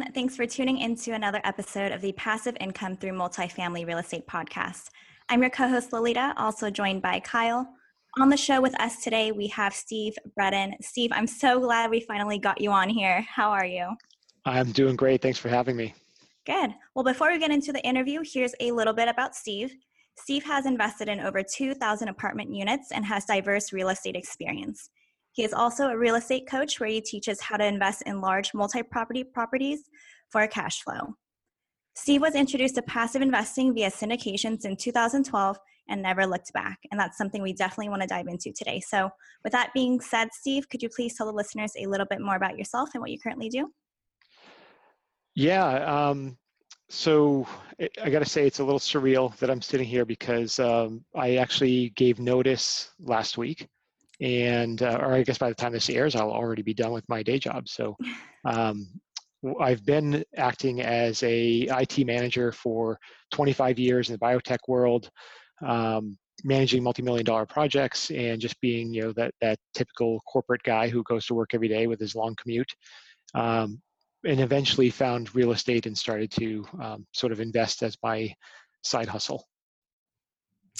Everyone. 0.00 0.14
Thanks 0.14 0.36
for 0.36 0.46
tuning 0.46 0.78
into 0.78 1.12
another 1.12 1.40
episode 1.44 1.92
of 1.92 2.00
the 2.00 2.12
Passive 2.12 2.56
Income 2.60 2.96
Through 2.96 3.12
Multifamily 3.12 3.86
Real 3.86 3.98
Estate 3.98 4.26
podcast. 4.26 4.88
I'm 5.28 5.42
your 5.42 5.50
co 5.50 5.68
host, 5.68 5.92
Lolita, 5.92 6.32
also 6.36 6.70
joined 6.70 7.02
by 7.02 7.20
Kyle. 7.20 7.68
On 8.18 8.30
the 8.30 8.36
show 8.36 8.60
with 8.60 8.78
us 8.80 9.02
today, 9.02 9.30
we 9.30 9.46
have 9.48 9.74
Steve 9.74 10.14
Breton. 10.34 10.74
Steve, 10.80 11.10
I'm 11.12 11.26
so 11.26 11.60
glad 11.60 11.90
we 11.90 12.00
finally 12.00 12.38
got 12.38 12.60
you 12.60 12.70
on 12.70 12.88
here. 12.88 13.26
How 13.28 13.50
are 13.50 13.66
you? 13.66 13.90
I'm 14.46 14.72
doing 14.72 14.96
great. 14.96 15.20
Thanks 15.20 15.38
for 15.38 15.48
having 15.48 15.76
me. 15.76 15.94
Good. 16.46 16.70
Well, 16.94 17.04
before 17.04 17.30
we 17.30 17.38
get 17.38 17.50
into 17.50 17.72
the 17.72 17.84
interview, 17.84 18.22
here's 18.24 18.54
a 18.60 18.72
little 18.72 18.94
bit 18.94 19.08
about 19.08 19.34
Steve. 19.34 19.74
Steve 20.16 20.44
has 20.44 20.66
invested 20.66 21.08
in 21.08 21.20
over 21.20 21.42
2,000 21.42 22.08
apartment 22.08 22.54
units 22.54 22.90
and 22.90 23.04
has 23.04 23.26
diverse 23.26 23.72
real 23.72 23.90
estate 23.90 24.16
experience. 24.16 24.88
He 25.32 25.44
is 25.44 25.52
also 25.52 25.88
a 25.88 25.96
real 25.96 26.16
estate 26.16 26.48
coach 26.48 26.80
where 26.80 26.88
he 26.88 27.00
teaches 27.00 27.40
how 27.40 27.56
to 27.56 27.64
invest 27.64 28.02
in 28.06 28.20
large 28.20 28.52
multi 28.54 28.82
property 28.82 29.24
properties 29.24 29.88
for 30.28 30.46
cash 30.46 30.82
flow. 30.82 31.14
Steve 31.94 32.20
was 32.20 32.34
introduced 32.34 32.76
to 32.76 32.82
passive 32.82 33.22
investing 33.22 33.74
via 33.74 33.90
syndications 33.90 34.64
in 34.64 34.76
2012 34.76 35.58
and 35.88 36.02
never 36.02 36.26
looked 36.26 36.52
back. 36.52 36.78
And 36.90 36.98
that's 36.98 37.18
something 37.18 37.42
we 37.42 37.52
definitely 37.52 37.88
want 37.88 38.02
to 38.02 38.08
dive 38.08 38.26
into 38.28 38.52
today. 38.52 38.80
So, 38.80 39.10
with 39.44 39.52
that 39.52 39.70
being 39.74 40.00
said, 40.00 40.28
Steve, 40.32 40.68
could 40.68 40.82
you 40.82 40.88
please 40.88 41.16
tell 41.16 41.26
the 41.26 41.32
listeners 41.32 41.72
a 41.78 41.86
little 41.86 42.06
bit 42.06 42.20
more 42.20 42.36
about 42.36 42.56
yourself 42.56 42.90
and 42.94 43.00
what 43.00 43.10
you 43.10 43.18
currently 43.18 43.48
do? 43.48 43.70
Yeah. 45.34 45.66
Um, 46.08 46.38
so 46.88 47.46
I 48.02 48.10
got 48.10 48.18
to 48.18 48.24
say, 48.24 48.46
it's 48.46 48.58
a 48.58 48.64
little 48.64 48.80
surreal 48.80 49.36
that 49.36 49.50
I'm 49.50 49.62
sitting 49.62 49.86
here 49.86 50.04
because 50.04 50.58
um, 50.58 51.04
I 51.14 51.36
actually 51.36 51.90
gave 51.90 52.18
notice 52.18 52.90
last 53.00 53.38
week. 53.38 53.68
And, 54.20 54.82
uh, 54.82 54.98
or 55.00 55.14
I 55.14 55.22
guess 55.22 55.38
by 55.38 55.48
the 55.48 55.54
time 55.54 55.72
this 55.72 55.90
airs, 55.90 56.14
I'll 56.14 56.30
already 56.30 56.62
be 56.62 56.74
done 56.74 56.92
with 56.92 57.08
my 57.08 57.22
day 57.22 57.38
job. 57.38 57.68
So 57.68 57.96
um, 58.44 58.88
I've 59.60 59.84
been 59.84 60.24
acting 60.36 60.82
as 60.82 61.22
a 61.22 61.66
IT 61.70 62.04
manager 62.06 62.52
for 62.52 62.98
25 63.32 63.78
years 63.78 64.10
in 64.10 64.14
the 64.14 64.18
biotech 64.18 64.58
world, 64.68 65.10
um, 65.66 66.18
managing 66.44 66.82
multi-million 66.82 67.24
dollar 67.24 67.46
projects 67.46 68.10
and 68.10 68.40
just 68.40 68.60
being, 68.60 68.92
you 68.92 69.02
know, 69.02 69.12
that, 69.12 69.32
that 69.40 69.58
typical 69.74 70.20
corporate 70.26 70.62
guy 70.62 70.88
who 70.88 71.02
goes 71.04 71.26
to 71.26 71.34
work 71.34 71.54
every 71.54 71.68
day 71.68 71.86
with 71.86 72.00
his 72.00 72.14
long 72.14 72.34
commute. 72.36 72.72
Um, 73.34 73.80
and 74.24 74.40
eventually 74.40 74.90
found 74.90 75.34
real 75.34 75.52
estate 75.52 75.86
and 75.86 75.96
started 75.96 76.30
to 76.32 76.66
um, 76.80 77.06
sort 77.12 77.32
of 77.32 77.40
invest 77.40 77.82
as 77.82 77.96
my 78.02 78.32
side 78.82 79.08
hustle. 79.08 79.46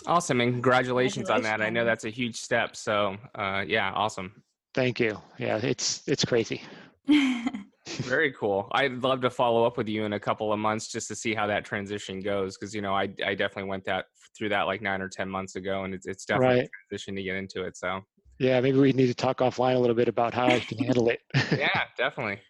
Awesome, 0.07 0.41
and 0.41 0.53
congratulations, 0.53 1.29
congratulations, 1.29 1.53
on 1.53 1.61
that. 1.61 1.65
I 1.65 1.71
know 1.71 1.85
that's 1.85 2.05
a 2.05 2.11
huge 2.11 2.37
step. 2.37 2.75
So, 2.75 3.17
uh, 3.35 3.65
yeah, 3.67 3.93
awesome. 3.93 4.43
Thank 4.75 5.01
you. 5.01 5.19
Yeah, 5.39 5.59
it's 5.63 6.07
it's 6.07 6.25
crazy. 6.25 6.63
Very 7.87 8.33
cool. 8.33 8.69
I'd 8.73 9.03
love 9.03 9.21
to 9.23 9.31
follow 9.31 9.65
up 9.65 9.77
with 9.77 9.89
you 9.89 10.05
in 10.05 10.13
a 10.13 10.21
couple 10.21 10.53
of 10.53 10.59
months 10.59 10.89
just 10.89 11.09
to 11.09 11.17
see 11.17 11.35
how 11.35 11.47
that 11.49 11.65
transition 11.65 12.21
goes, 12.21 12.57
because 12.57 12.75
you 12.75 12.83
know 12.83 12.95
I 12.95 13.09
I 13.25 13.35
definitely 13.35 13.69
went 13.69 13.85
that 13.87 14.07
through 14.37 14.51
that 14.51 14.63
like 14.63 14.81
nine 14.81 15.03
or 15.03 15.09
ten 15.09 15.29
months 15.29 15.57
ago, 15.57 15.85
and 15.85 15.95
it's 15.95 16.07
it's 16.07 16.25
definitely 16.25 16.61
right. 16.61 16.65
a 16.67 16.89
transition 16.89 17.15
to 17.17 17.23
get 17.23 17.37
into 17.37 17.65
it. 17.65 17.77
So. 17.77 18.01
Yeah, 18.39 18.59
maybe 18.63 18.79
we 18.79 18.95
need 18.95 19.09
to 19.09 19.15
talk 19.15 19.41
offline 19.41 19.75
a 19.75 19.79
little 19.79 19.95
bit 19.95 20.09
about 20.09 20.33
how 20.33 20.47
I 20.47 20.61
can 20.61 20.79
handle 20.79 21.11
it. 21.11 21.21
yeah, 21.53 21.83
definitely. 21.99 22.41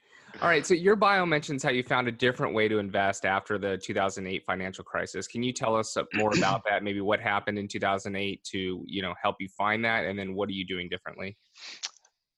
All 0.42 0.48
right. 0.48 0.64
So 0.64 0.72
your 0.72 0.96
bio 0.96 1.26
mentions 1.26 1.62
how 1.62 1.68
you 1.68 1.82
found 1.82 2.08
a 2.08 2.12
different 2.12 2.54
way 2.54 2.66
to 2.66 2.78
invest 2.78 3.26
after 3.26 3.58
the 3.58 3.76
2008 3.76 4.42
financial 4.46 4.82
crisis. 4.82 5.26
Can 5.26 5.42
you 5.42 5.52
tell 5.52 5.76
us 5.76 5.94
more 6.14 6.34
about 6.34 6.62
that? 6.64 6.82
Maybe 6.82 7.02
what 7.02 7.20
happened 7.20 7.58
in 7.58 7.68
2008 7.68 8.42
to 8.44 8.82
you 8.86 9.02
know 9.02 9.12
help 9.22 9.36
you 9.38 9.48
find 9.48 9.84
that, 9.84 10.06
and 10.06 10.18
then 10.18 10.34
what 10.34 10.48
are 10.48 10.52
you 10.52 10.66
doing 10.66 10.88
differently? 10.88 11.36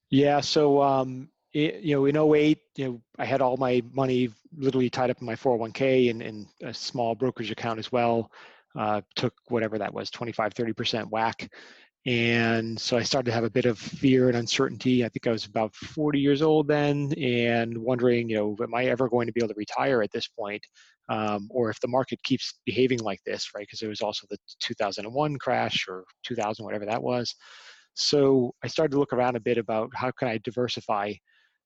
Yeah. 0.09 0.41
So 0.41 0.81
um, 0.81 1.29
it, 1.53 1.81
you 1.81 1.95
know, 1.95 2.05
in 2.05 2.17
08, 2.17 2.59
you 2.75 2.85
know, 2.85 3.01
I 3.17 3.25
had 3.25 3.39
all 3.39 3.55
my 3.55 3.81
money 3.93 4.29
literally 4.55 4.89
tied 4.89 5.09
up 5.09 5.21
in 5.21 5.25
my 5.25 5.35
401k 5.35 6.09
and, 6.09 6.21
and 6.21 6.47
a 6.61 6.73
small 6.73 7.15
brokerage 7.15 7.51
account 7.51 7.79
as 7.79 7.91
well. 7.91 8.31
Uh, 8.77 9.01
took 9.15 9.33
whatever 9.49 9.77
that 9.77 9.93
was, 9.93 10.09
25, 10.09 10.53
30% 10.55 11.09
whack. 11.09 11.47
And 12.05 12.77
so 12.77 12.97
I 12.97 13.03
started 13.03 13.27
to 13.27 13.35
have 13.35 13.45
a 13.45 13.49
bit 13.49 13.65
of 13.65 13.79
fear 13.79 14.27
and 14.27 14.37
uncertainty. 14.37 15.05
I 15.05 15.09
think 15.09 15.25
I 15.25 15.31
was 15.31 15.45
about 15.45 15.73
40 15.73 16.19
years 16.19 16.41
old 16.41 16.67
then 16.67 17.13
and 17.17 17.77
wondering, 17.77 18.29
you 18.29 18.35
know, 18.35 18.57
am 18.61 18.75
I 18.75 18.85
ever 18.85 19.07
going 19.07 19.25
to 19.27 19.33
be 19.33 19.39
able 19.39 19.53
to 19.53 19.57
retire 19.57 20.01
at 20.01 20.11
this 20.11 20.27
point? 20.27 20.61
Um, 21.07 21.47
or 21.49 21.69
if 21.69 21.79
the 21.79 21.87
market 21.87 22.21
keeps 22.23 22.59
behaving 22.65 22.99
like 22.99 23.21
this, 23.25 23.49
right? 23.55 23.61
Because 23.61 23.81
it 23.81 23.87
was 23.87 24.01
also 24.01 24.27
the 24.29 24.37
2001 24.61 25.37
crash 25.37 25.85
or 25.87 26.03
2000, 26.23 26.65
whatever 26.65 26.85
that 26.85 27.01
was. 27.01 27.33
So 27.93 28.53
I 28.63 28.67
started 28.67 28.91
to 28.93 28.99
look 28.99 29.13
around 29.13 29.37
a 29.37 29.41
bit 29.41 29.57
about 29.57 29.89
how 29.93 30.11
can 30.11 30.27
I 30.27 30.39
diversify 30.43 31.13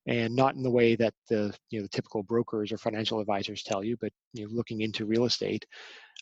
and 0.08 0.36
not 0.36 0.56
in 0.56 0.64
the 0.64 0.72
way 0.72 0.96
that 0.96 1.14
the 1.30 1.54
you 1.70 1.80
know 1.80 1.84
the 1.84 1.90
typical 1.90 2.24
brokers 2.24 2.72
or 2.72 2.78
financial 2.78 3.20
advisors 3.20 3.64
tell 3.64 3.84
you, 3.84 3.98
but 4.00 4.12
you 4.34 4.44
know 4.44 4.50
looking 4.54 4.82
into 4.82 5.06
real 5.06 5.26
estate. 5.26 5.66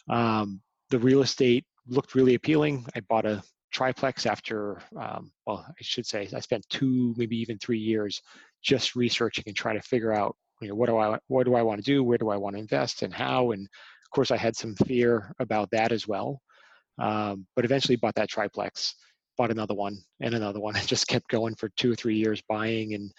Um, 0.09 0.61
the 0.89 0.99
real 0.99 1.21
estate 1.21 1.65
looked 1.87 2.15
really 2.15 2.35
appealing. 2.35 2.85
I 2.95 3.01
bought 3.01 3.25
a 3.25 3.43
triplex 3.71 4.25
after, 4.25 4.81
um, 4.99 5.31
well, 5.45 5.65
I 5.67 5.73
should 5.81 6.05
say, 6.05 6.27
I 6.33 6.39
spent 6.39 6.67
two, 6.69 7.13
maybe 7.17 7.37
even 7.37 7.57
three 7.57 7.79
years 7.79 8.21
just 8.63 8.95
researching 8.95 9.43
and 9.47 9.55
trying 9.55 9.79
to 9.79 9.87
figure 9.87 10.13
out, 10.13 10.35
you 10.61 10.69
know, 10.69 10.75
what 10.75 10.87
do 10.87 10.97
I, 10.97 11.17
what 11.27 11.45
do 11.45 11.55
I 11.55 11.61
want 11.61 11.83
to 11.83 11.91
do? 11.91 12.03
Where 12.03 12.17
do 12.17 12.29
I 12.29 12.37
want 12.37 12.55
to 12.55 12.61
invest 12.61 13.01
and 13.01 13.13
how? 13.13 13.51
And 13.51 13.63
of 13.63 14.09
course, 14.11 14.31
I 14.31 14.37
had 14.37 14.55
some 14.55 14.75
fear 14.75 15.33
about 15.39 15.69
that 15.71 15.91
as 15.91 16.07
well. 16.07 16.41
Um, 16.97 17.45
but 17.55 17.65
eventually 17.65 17.97
bought 17.97 18.15
that 18.15 18.29
triplex, 18.29 18.95
bought 19.37 19.51
another 19.51 19.73
one 19.73 19.97
and 20.21 20.33
another 20.33 20.59
one, 20.59 20.75
and 20.77 20.87
just 20.87 21.07
kept 21.07 21.27
going 21.27 21.55
for 21.55 21.69
two 21.75 21.91
or 21.91 21.95
three 21.95 22.15
years 22.15 22.41
buying 22.47 22.93
and 22.93 23.11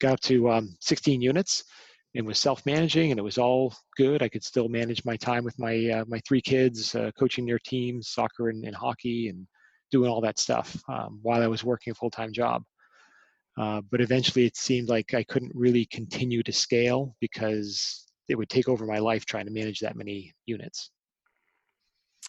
got 0.00 0.14
up 0.14 0.20
to 0.20 0.50
um, 0.50 0.76
16 0.80 1.20
units 1.20 1.64
and 2.14 2.26
was 2.26 2.38
self-managing 2.38 3.10
and 3.10 3.18
it 3.18 3.22
was 3.22 3.38
all 3.38 3.74
good. 3.96 4.22
I 4.22 4.28
could 4.28 4.44
still 4.44 4.68
manage 4.68 5.04
my 5.04 5.16
time 5.16 5.44
with 5.44 5.58
my 5.58 5.88
uh, 5.88 6.04
my 6.06 6.20
three 6.26 6.42
kids, 6.42 6.94
uh, 6.94 7.10
coaching 7.18 7.46
their 7.46 7.58
teams, 7.58 8.08
soccer 8.08 8.50
and, 8.50 8.64
and 8.64 8.76
hockey, 8.76 9.28
and 9.28 9.46
doing 9.92 10.10
all 10.10 10.20
that 10.22 10.38
stuff 10.38 10.82
um, 10.88 11.20
while 11.22 11.42
I 11.42 11.46
was 11.46 11.62
working 11.62 11.92
a 11.92 11.94
full 11.94 12.10
time 12.10 12.32
job. 12.32 12.64
Uh, 13.60 13.82
but 13.90 14.00
eventually 14.00 14.46
it 14.46 14.56
seemed 14.56 14.88
like 14.88 15.14
I 15.14 15.22
couldn't 15.22 15.52
really 15.54 15.84
continue 15.84 16.42
to 16.42 16.52
scale 16.52 17.14
because 17.20 18.06
it 18.28 18.36
would 18.36 18.48
take 18.48 18.68
over 18.68 18.86
my 18.86 18.98
life 18.98 19.26
trying 19.26 19.44
to 19.44 19.52
manage 19.52 19.80
that 19.80 19.94
many 19.94 20.32
units. 20.46 20.90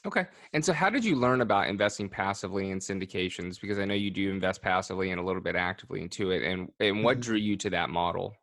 Okay. 0.05 0.25
And 0.51 0.63
so 0.63 0.73
how 0.73 0.89
did 0.89 1.05
you 1.05 1.15
learn 1.15 1.39
about 1.39 1.69
investing 1.69 2.09
passively 2.09 2.71
in 2.71 2.79
syndications? 2.79 3.61
Because 3.61 3.79
I 3.79 3.85
know 3.85 3.93
you 3.93 4.11
do 4.11 4.29
invest 4.29 4.61
passively 4.61 5.11
and 5.11 5.19
a 5.19 5.23
little 5.23 5.41
bit 5.41 5.55
actively 5.55 6.01
into 6.01 6.31
it. 6.31 6.43
And, 6.43 6.69
and 6.81 7.03
what 7.03 7.13
mm-hmm. 7.13 7.21
drew 7.21 7.37
you 7.37 7.55
to 7.57 7.69
that 7.69 7.89
model? 7.89 8.35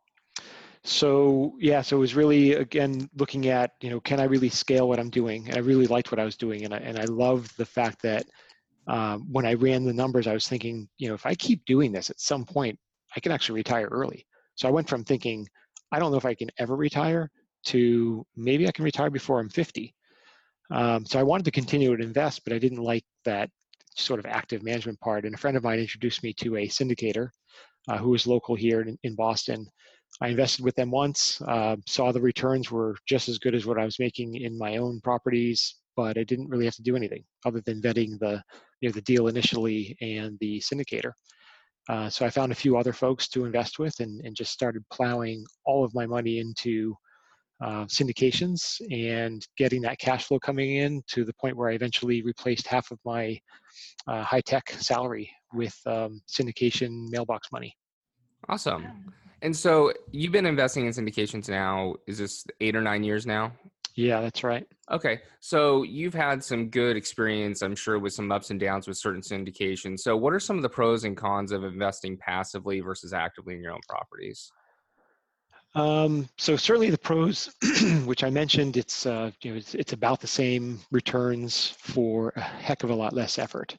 So 0.83 1.53
yeah, 1.59 1.83
so 1.83 1.97
it 1.97 1.99
was 1.99 2.15
really 2.15 2.53
again 2.53 3.07
looking 3.15 3.47
at, 3.47 3.73
you 3.81 3.91
know, 3.91 3.99
can 3.99 4.19
I 4.19 4.23
really 4.23 4.49
scale 4.49 4.89
what 4.89 4.99
I'm 4.99 5.11
doing? 5.11 5.47
And 5.47 5.55
I 5.55 5.59
really 5.59 5.85
liked 5.85 6.11
what 6.11 6.19
I 6.19 6.25
was 6.25 6.35
doing. 6.35 6.65
And 6.65 6.73
I 6.73 6.77
and 6.77 6.97
I 6.97 7.03
loved 7.03 7.55
the 7.57 7.65
fact 7.65 8.01
that 8.01 8.25
um, 8.87 9.27
when 9.31 9.45
I 9.45 9.53
ran 9.53 9.85
the 9.85 9.93
numbers, 9.93 10.27
I 10.27 10.33
was 10.33 10.47
thinking, 10.47 10.87
you 10.97 11.07
know, 11.07 11.13
if 11.13 11.25
I 11.25 11.35
keep 11.35 11.63
doing 11.65 11.91
this 11.91 12.09
at 12.09 12.19
some 12.19 12.45
point, 12.45 12.77
I 13.15 13.19
can 13.19 13.31
actually 13.31 13.59
retire 13.59 13.87
early. 13.87 14.25
So 14.55 14.67
I 14.67 14.71
went 14.71 14.89
from 14.89 15.03
thinking, 15.03 15.47
I 15.91 15.99
don't 15.99 16.11
know 16.11 16.17
if 16.17 16.25
I 16.25 16.35
can 16.35 16.49
ever 16.57 16.75
retire 16.75 17.29
to 17.65 18.25
maybe 18.35 18.67
I 18.67 18.71
can 18.71 18.85
retire 18.85 19.09
before 19.09 19.39
I'm 19.39 19.49
50. 19.49 19.93
Um, 20.71 21.05
so 21.05 21.19
I 21.19 21.23
wanted 21.23 21.43
to 21.45 21.51
continue 21.51 21.95
to 21.95 22.03
invest, 22.03 22.43
but 22.43 22.53
I 22.53 22.59
didn't 22.59 22.81
like 22.81 23.03
that 23.25 23.49
sort 23.95 24.19
of 24.19 24.25
active 24.25 24.63
management 24.63 24.99
part. 25.01 25.25
And 25.25 25.35
a 25.35 25.37
friend 25.37 25.57
of 25.57 25.63
mine 25.63 25.79
introduced 25.79 26.23
me 26.23 26.33
to 26.33 26.57
a 26.57 26.67
syndicator 26.67 27.29
uh, 27.89 27.97
who 27.97 28.09
was 28.09 28.25
local 28.25 28.55
here 28.55 28.81
in, 28.81 28.97
in, 29.03 29.15
Boston. 29.15 29.67
I 30.21 30.29
invested 30.29 30.63
with 30.63 30.75
them 30.75 30.91
once, 30.91 31.41
uh, 31.47 31.75
saw 31.87 32.11
the 32.11 32.21
returns 32.21 32.71
were 32.71 32.95
just 33.05 33.27
as 33.27 33.37
good 33.37 33.55
as 33.55 33.65
what 33.65 33.79
I 33.79 33.85
was 33.85 33.99
making 33.99 34.35
in 34.35 34.57
my 34.57 34.77
own 34.77 35.01
properties, 35.01 35.75
but 35.95 36.17
I 36.17 36.23
didn't 36.23 36.49
really 36.49 36.65
have 36.65 36.75
to 36.75 36.83
do 36.83 36.95
anything 36.95 37.23
other 37.45 37.61
than 37.61 37.81
vetting 37.81 38.19
the 38.19 38.43
you 38.81 38.89
know 38.89 38.93
the 38.93 39.01
deal 39.01 39.27
initially 39.27 39.95
and 40.01 40.37
the 40.39 40.59
syndicator. 40.59 41.11
Uh, 41.89 42.09
so 42.09 42.25
I 42.25 42.29
found 42.29 42.51
a 42.51 42.55
few 42.55 42.77
other 42.77 42.93
folks 42.93 43.27
to 43.29 43.45
invest 43.45 43.79
with 43.79 43.99
and, 43.99 44.21
and 44.25 44.35
just 44.35 44.51
started 44.51 44.83
plowing 44.91 45.43
all 45.65 45.83
of 45.83 45.93
my 45.95 46.05
money 46.05 46.39
into 46.39 46.95
uh, 47.63 47.85
syndications 47.85 48.81
and 48.91 49.45
getting 49.57 49.81
that 49.83 49.99
cash 49.99 50.25
flow 50.25 50.39
coming 50.39 50.77
in 50.77 51.01
to 51.07 51.23
the 51.23 51.33
point 51.33 51.55
where 51.55 51.69
I 51.69 51.73
eventually 51.73 52.21
replaced 52.23 52.67
half 52.67 52.91
of 52.91 52.99
my 53.05 53.39
uh, 54.07 54.23
high 54.23 54.41
tech 54.41 54.69
salary 54.71 55.31
with 55.53 55.75
um, 55.85 56.21
syndication 56.27 57.09
mailbox 57.09 57.51
money. 57.51 57.75
Awesome. 58.49 59.13
And 59.43 59.55
so 59.55 59.91
you've 60.11 60.31
been 60.31 60.45
investing 60.45 60.85
in 60.85 60.93
syndications 60.93 61.49
now, 61.49 61.95
is 62.07 62.17
this 62.17 62.45
eight 62.59 62.75
or 62.75 62.81
nine 62.81 63.03
years 63.03 63.25
now? 63.25 63.53
Yeah, 63.95 64.21
that's 64.21 64.43
right. 64.43 64.65
Okay. 64.89 65.19
So 65.41 65.83
you've 65.83 66.13
had 66.13 66.43
some 66.43 66.69
good 66.69 66.95
experience, 66.95 67.61
I'm 67.61 67.75
sure, 67.75 67.99
with 67.99 68.13
some 68.13 68.31
ups 68.31 68.49
and 68.49 68.59
downs 68.59 68.87
with 68.87 68.97
certain 68.97 69.21
syndications. 69.21 69.99
So, 69.99 70.15
what 70.15 70.33
are 70.33 70.39
some 70.39 70.55
of 70.55 70.63
the 70.63 70.69
pros 70.69 71.03
and 71.03 71.17
cons 71.17 71.51
of 71.51 71.63
investing 71.63 72.17
passively 72.17 72.79
versus 72.79 73.13
actively 73.13 73.55
in 73.55 73.61
your 73.61 73.73
own 73.73 73.81
properties? 73.89 74.51
Um, 75.73 76.27
so 76.37 76.57
certainly 76.57 76.89
the 76.89 76.97
pros, 76.97 77.53
which 78.05 78.23
I 78.23 78.29
mentioned, 78.29 78.75
it's 78.75 79.05
uh, 79.05 79.31
you 79.41 79.51
know 79.51 79.57
it's, 79.57 79.73
it's, 79.73 79.93
about 79.93 80.19
the 80.19 80.27
same 80.27 80.79
returns 80.91 81.75
for 81.77 82.33
a 82.35 82.41
heck 82.41 82.83
of 82.83 82.89
a 82.89 82.95
lot 82.95 83.13
less 83.13 83.39
effort 83.39 83.77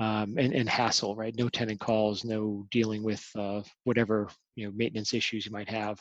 um, 0.00 0.36
and, 0.38 0.52
and 0.52 0.68
hassle, 0.68 1.14
right? 1.14 1.34
No 1.36 1.48
tenant 1.48 1.78
calls, 1.78 2.24
no 2.24 2.66
dealing 2.72 3.04
with 3.04 3.24
uh, 3.38 3.62
whatever 3.84 4.28
you 4.56 4.66
know 4.66 4.72
maintenance 4.74 5.14
issues 5.14 5.46
you 5.46 5.52
might 5.52 5.68
have. 5.68 6.00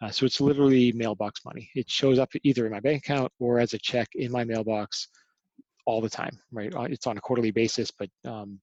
Uh, 0.00 0.10
so 0.10 0.26
it's 0.26 0.40
literally 0.40 0.92
mailbox 0.92 1.44
money. 1.44 1.70
It 1.74 1.90
shows 1.90 2.18
up 2.18 2.30
either 2.42 2.66
in 2.66 2.72
my 2.72 2.80
bank 2.80 3.04
account 3.04 3.32
or 3.40 3.58
as 3.58 3.74
a 3.74 3.78
check 3.78 4.08
in 4.14 4.30
my 4.30 4.44
mailbox 4.44 5.08
all 5.86 6.00
the 6.00 6.10
time, 6.10 6.38
right? 6.52 6.74
Uh, 6.74 6.82
it's 6.82 7.06
on 7.06 7.16
a 7.16 7.20
quarterly 7.20 7.50
basis, 7.50 7.90
but 7.90 8.08
um, 8.24 8.60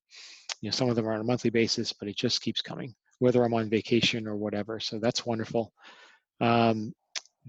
you 0.62 0.70
know 0.70 0.72
some 0.72 0.90
of 0.90 0.96
them 0.96 1.08
are 1.08 1.14
on 1.14 1.22
a 1.22 1.26
monthly 1.26 1.50
basis, 1.50 1.92
but 1.92 2.08
it 2.08 2.16
just 2.16 2.42
keeps 2.42 2.62
coming 2.62 2.94
whether 3.20 3.44
I'm 3.44 3.54
on 3.54 3.70
vacation 3.70 4.28
or 4.28 4.36
whatever. 4.36 4.80
So 4.80 5.00
that's 5.00 5.26
wonderful. 5.26 5.72
Um, 6.42 6.94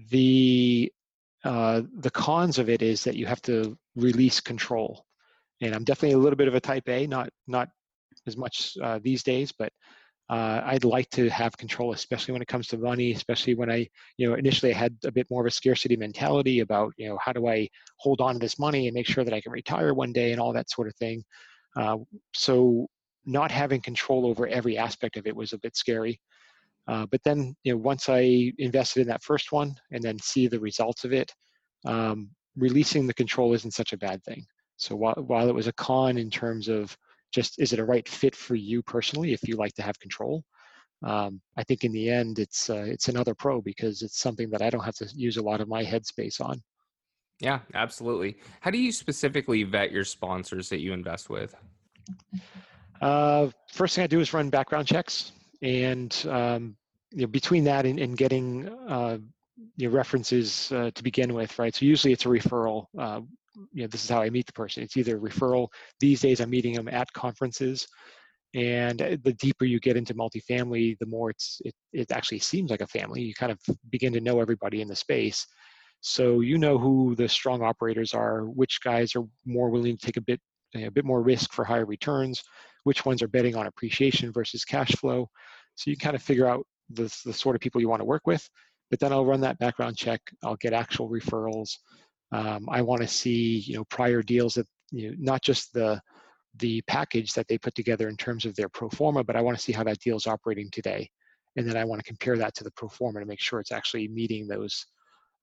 the 0.09 0.91
uh, 1.43 1.81
the 1.99 2.11
cons 2.11 2.57
of 2.57 2.69
it 2.69 2.81
is 2.81 3.03
that 3.03 3.15
you 3.15 3.25
have 3.25 3.41
to 3.43 3.77
release 3.95 4.39
control, 4.41 5.05
and 5.61 5.73
I'm 5.75 5.83
definitely 5.83 6.15
a 6.15 6.19
little 6.19 6.37
bit 6.37 6.47
of 6.47 6.55
a 6.55 6.59
type 6.59 6.87
A, 6.89 7.07
not 7.07 7.29
not 7.47 7.69
as 8.25 8.37
much 8.37 8.77
uh, 8.81 8.99
these 9.01 9.23
days, 9.23 9.51
but 9.51 9.71
uh, 10.29 10.61
I'd 10.65 10.83
like 10.83 11.09
to 11.11 11.29
have 11.29 11.57
control, 11.57 11.93
especially 11.93 12.33
when 12.33 12.41
it 12.41 12.49
comes 12.49 12.67
to 12.67 12.77
money, 12.77 13.13
especially 13.13 13.55
when 13.55 13.71
I, 13.71 13.87
you 14.17 14.27
know, 14.27 14.35
initially 14.35 14.73
I 14.73 14.77
had 14.77 14.95
a 15.05 15.11
bit 15.11 15.27
more 15.29 15.41
of 15.41 15.47
a 15.47 15.51
scarcity 15.51 15.95
mentality 15.95 16.59
about, 16.59 16.93
you 16.97 17.07
know, 17.07 17.17
how 17.23 17.31
do 17.31 17.47
I 17.47 17.69
hold 17.97 18.19
on 18.19 18.33
to 18.33 18.39
this 18.39 18.59
money 18.59 18.87
and 18.87 18.95
make 18.95 19.07
sure 19.07 19.23
that 19.23 19.33
I 19.33 19.39
can 19.39 19.53
retire 19.53 19.93
one 19.93 20.11
day 20.11 20.33
and 20.33 20.41
all 20.41 20.51
that 20.53 20.69
sort 20.69 20.89
of 20.89 20.95
thing. 20.95 21.23
Uh, 21.77 21.97
so 22.33 22.87
not 23.25 23.51
having 23.51 23.79
control 23.79 24.25
over 24.25 24.47
every 24.47 24.77
aspect 24.77 25.15
of 25.15 25.27
it 25.27 25.35
was 25.35 25.53
a 25.53 25.59
bit 25.59 25.77
scary. 25.77 26.19
Uh, 26.87 27.05
but 27.05 27.21
then, 27.23 27.55
you 27.63 27.73
know, 27.73 27.77
once 27.77 28.09
I 28.09 28.51
invested 28.57 29.01
in 29.01 29.07
that 29.07 29.23
first 29.23 29.51
one 29.51 29.75
and 29.91 30.01
then 30.03 30.19
see 30.19 30.47
the 30.47 30.59
results 30.59 31.05
of 31.05 31.13
it, 31.13 31.31
um, 31.85 32.29
releasing 32.57 33.07
the 33.07 33.13
control 33.13 33.53
isn't 33.53 33.73
such 33.73 33.93
a 33.93 33.97
bad 33.97 34.23
thing. 34.23 34.45
So 34.77 34.95
while, 34.95 35.15
while 35.15 35.47
it 35.47 35.55
was 35.55 35.67
a 35.67 35.73
con 35.73 36.17
in 36.17 36.29
terms 36.29 36.67
of 36.67 36.97
just 37.31 37.59
is 37.59 37.73
it 37.73 37.79
a 37.79 37.85
right 37.85 38.07
fit 38.07 38.35
for 38.35 38.55
you 38.55 38.81
personally 38.81 39.33
if 39.33 39.47
you 39.47 39.55
like 39.55 39.73
to 39.75 39.83
have 39.83 39.99
control, 39.99 40.43
um, 41.03 41.41
I 41.55 41.63
think 41.63 41.83
in 41.83 41.91
the 41.91 42.09
end 42.09 42.39
it's 42.39 42.69
uh, 42.69 42.85
it's 42.87 43.07
another 43.07 43.35
pro 43.35 43.61
because 43.61 44.01
it's 44.01 44.19
something 44.19 44.49
that 44.49 44.61
I 44.61 44.69
don't 44.69 44.83
have 44.83 44.95
to 44.95 45.07
use 45.15 45.37
a 45.37 45.43
lot 45.43 45.61
of 45.61 45.67
my 45.67 45.83
headspace 45.83 46.41
on. 46.41 46.61
Yeah, 47.39 47.59
absolutely. 47.75 48.37
How 48.61 48.71
do 48.71 48.79
you 48.79 48.91
specifically 48.91 49.63
vet 49.63 49.91
your 49.91 50.03
sponsors 50.03 50.69
that 50.69 50.79
you 50.79 50.93
invest 50.93 51.29
with? 51.29 51.55
Uh, 52.99 53.49
first 53.71 53.95
thing 53.95 54.03
I 54.03 54.07
do 54.07 54.19
is 54.19 54.33
run 54.33 54.49
background 54.49 54.87
checks, 54.87 55.33
and 55.61 56.15
um, 56.29 56.75
you 57.11 57.21
know, 57.21 57.27
between 57.27 57.63
that 57.65 57.85
and, 57.85 57.99
and 57.99 58.17
getting 58.17 58.67
uh, 58.87 59.19
you 59.75 59.87
know, 59.87 59.95
references 59.95 60.71
uh, 60.71 60.89
to 60.95 61.03
begin 61.03 61.33
with, 61.33 61.59
right? 61.59 61.75
So 61.75 61.85
usually 61.85 62.11
it's 62.11 62.25
a 62.25 62.29
referral. 62.29 62.87
You 63.73 63.83
know, 63.83 63.87
this 63.87 64.03
is 64.03 64.09
how 64.09 64.21
I 64.21 64.29
meet 64.29 64.45
the 64.45 64.53
person. 64.53 64.83
It's 64.83 64.97
either 64.97 65.19
referral. 65.19 65.67
These 65.99 66.21
days, 66.21 66.39
I'm 66.39 66.49
meeting 66.49 66.73
them 66.73 66.87
at 66.87 67.11
conferences, 67.13 67.87
and 68.53 69.01
uh, 69.01 69.17
the 69.23 69.33
deeper 69.33 69.65
you 69.65 69.79
get 69.79 69.97
into 69.97 70.13
multifamily, 70.13 70.97
the 70.99 71.05
more 71.05 71.29
it's 71.29 71.61
it, 71.65 71.73
it 71.93 72.11
actually 72.11 72.39
seems 72.39 72.71
like 72.71 72.81
a 72.81 72.87
family. 72.87 73.21
You 73.21 73.33
kind 73.33 73.51
of 73.51 73.59
begin 73.89 74.13
to 74.13 74.21
know 74.21 74.39
everybody 74.39 74.81
in 74.81 74.87
the 74.87 74.95
space. 74.95 75.45
So 76.01 76.41
you 76.41 76.57
know 76.57 76.77
who 76.77 77.15
the 77.15 77.27
strong 77.27 77.61
operators 77.63 78.13
are, 78.13 78.45
which 78.45 78.79
guys 78.83 79.15
are 79.15 79.23
more 79.45 79.69
willing 79.69 79.97
to 79.97 80.05
take 80.05 80.17
a 80.17 80.21
bit 80.21 80.39
a 80.75 80.89
bit 80.89 81.05
more 81.05 81.21
risk 81.21 81.53
for 81.53 81.65
higher 81.65 81.85
returns, 81.85 82.43
which 82.83 83.05
ones 83.05 83.21
are 83.21 83.27
betting 83.27 83.55
on 83.55 83.67
appreciation 83.67 84.31
versus 84.31 84.65
cash 84.65 84.91
flow. 84.95 85.29
So 85.75 85.89
you 85.89 85.97
kind 85.97 86.15
of 86.15 86.21
figure 86.21 86.47
out 86.47 86.65
the, 86.89 87.03
the 87.25 87.33
sort 87.33 87.55
of 87.55 87.61
people 87.61 87.81
you 87.81 87.89
want 87.89 88.01
to 88.01 88.05
work 88.05 88.27
with. 88.27 88.47
But 88.89 88.99
then 88.99 89.11
I'll 89.11 89.25
run 89.25 89.41
that 89.41 89.59
background 89.59 89.97
check. 89.97 90.21
I'll 90.43 90.55
get 90.55 90.73
actual 90.73 91.09
referrals. 91.09 91.77
Um, 92.31 92.67
I 92.69 92.81
want 92.81 93.01
to 93.01 93.07
see 93.07 93.59
you 93.59 93.75
know 93.75 93.85
prior 93.85 94.21
deals 94.21 94.55
that 94.55 94.67
you 94.91 95.09
know 95.09 95.15
not 95.19 95.41
just 95.41 95.73
the 95.73 96.01
the 96.55 96.81
package 96.87 97.33
that 97.33 97.47
they 97.47 97.57
put 97.57 97.75
together 97.75 98.09
in 98.09 98.17
terms 98.17 98.45
of 98.45 98.55
their 98.55 98.69
pro 98.69 98.89
forma, 98.89 99.23
but 99.23 99.35
I 99.35 99.41
want 99.41 99.57
to 99.57 99.63
see 99.63 99.71
how 99.71 99.83
that 99.83 99.99
deal 99.99 100.17
is 100.17 100.27
operating 100.27 100.69
today, 100.71 101.09
and 101.55 101.67
then 101.67 101.77
I 101.77 101.85
want 101.85 101.99
to 101.99 102.07
compare 102.07 102.37
that 102.37 102.55
to 102.55 102.63
the 102.63 102.71
pro 102.71 102.89
forma 102.89 103.19
to 103.19 103.25
make 103.25 103.39
sure 103.39 103.59
it's 103.59 103.71
actually 103.71 104.07
meeting 104.07 104.47
those 104.47 104.85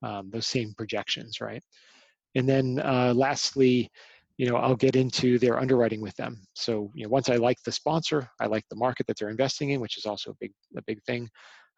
um, 0.02 0.30
those 0.30 0.46
same 0.46 0.74
projections, 0.76 1.40
right? 1.40 1.62
And 2.34 2.48
then 2.48 2.80
uh, 2.84 3.14
lastly, 3.14 3.90
you 4.36 4.48
know, 4.48 4.56
I'll 4.56 4.76
get 4.76 4.96
into 4.96 5.38
their 5.38 5.58
underwriting 5.58 6.00
with 6.00 6.14
them. 6.16 6.42
So, 6.54 6.90
you 6.94 7.04
know, 7.04 7.10
once 7.10 7.28
I 7.28 7.36
like 7.36 7.58
the 7.64 7.72
sponsor, 7.72 8.28
I 8.40 8.46
like 8.46 8.64
the 8.68 8.76
market 8.76 9.06
that 9.06 9.16
they're 9.18 9.28
investing 9.28 9.70
in, 9.70 9.80
which 9.80 9.96
is 9.96 10.06
also 10.06 10.32
a 10.32 10.36
big, 10.40 10.52
a 10.76 10.82
big 10.82 11.02
thing. 11.04 11.28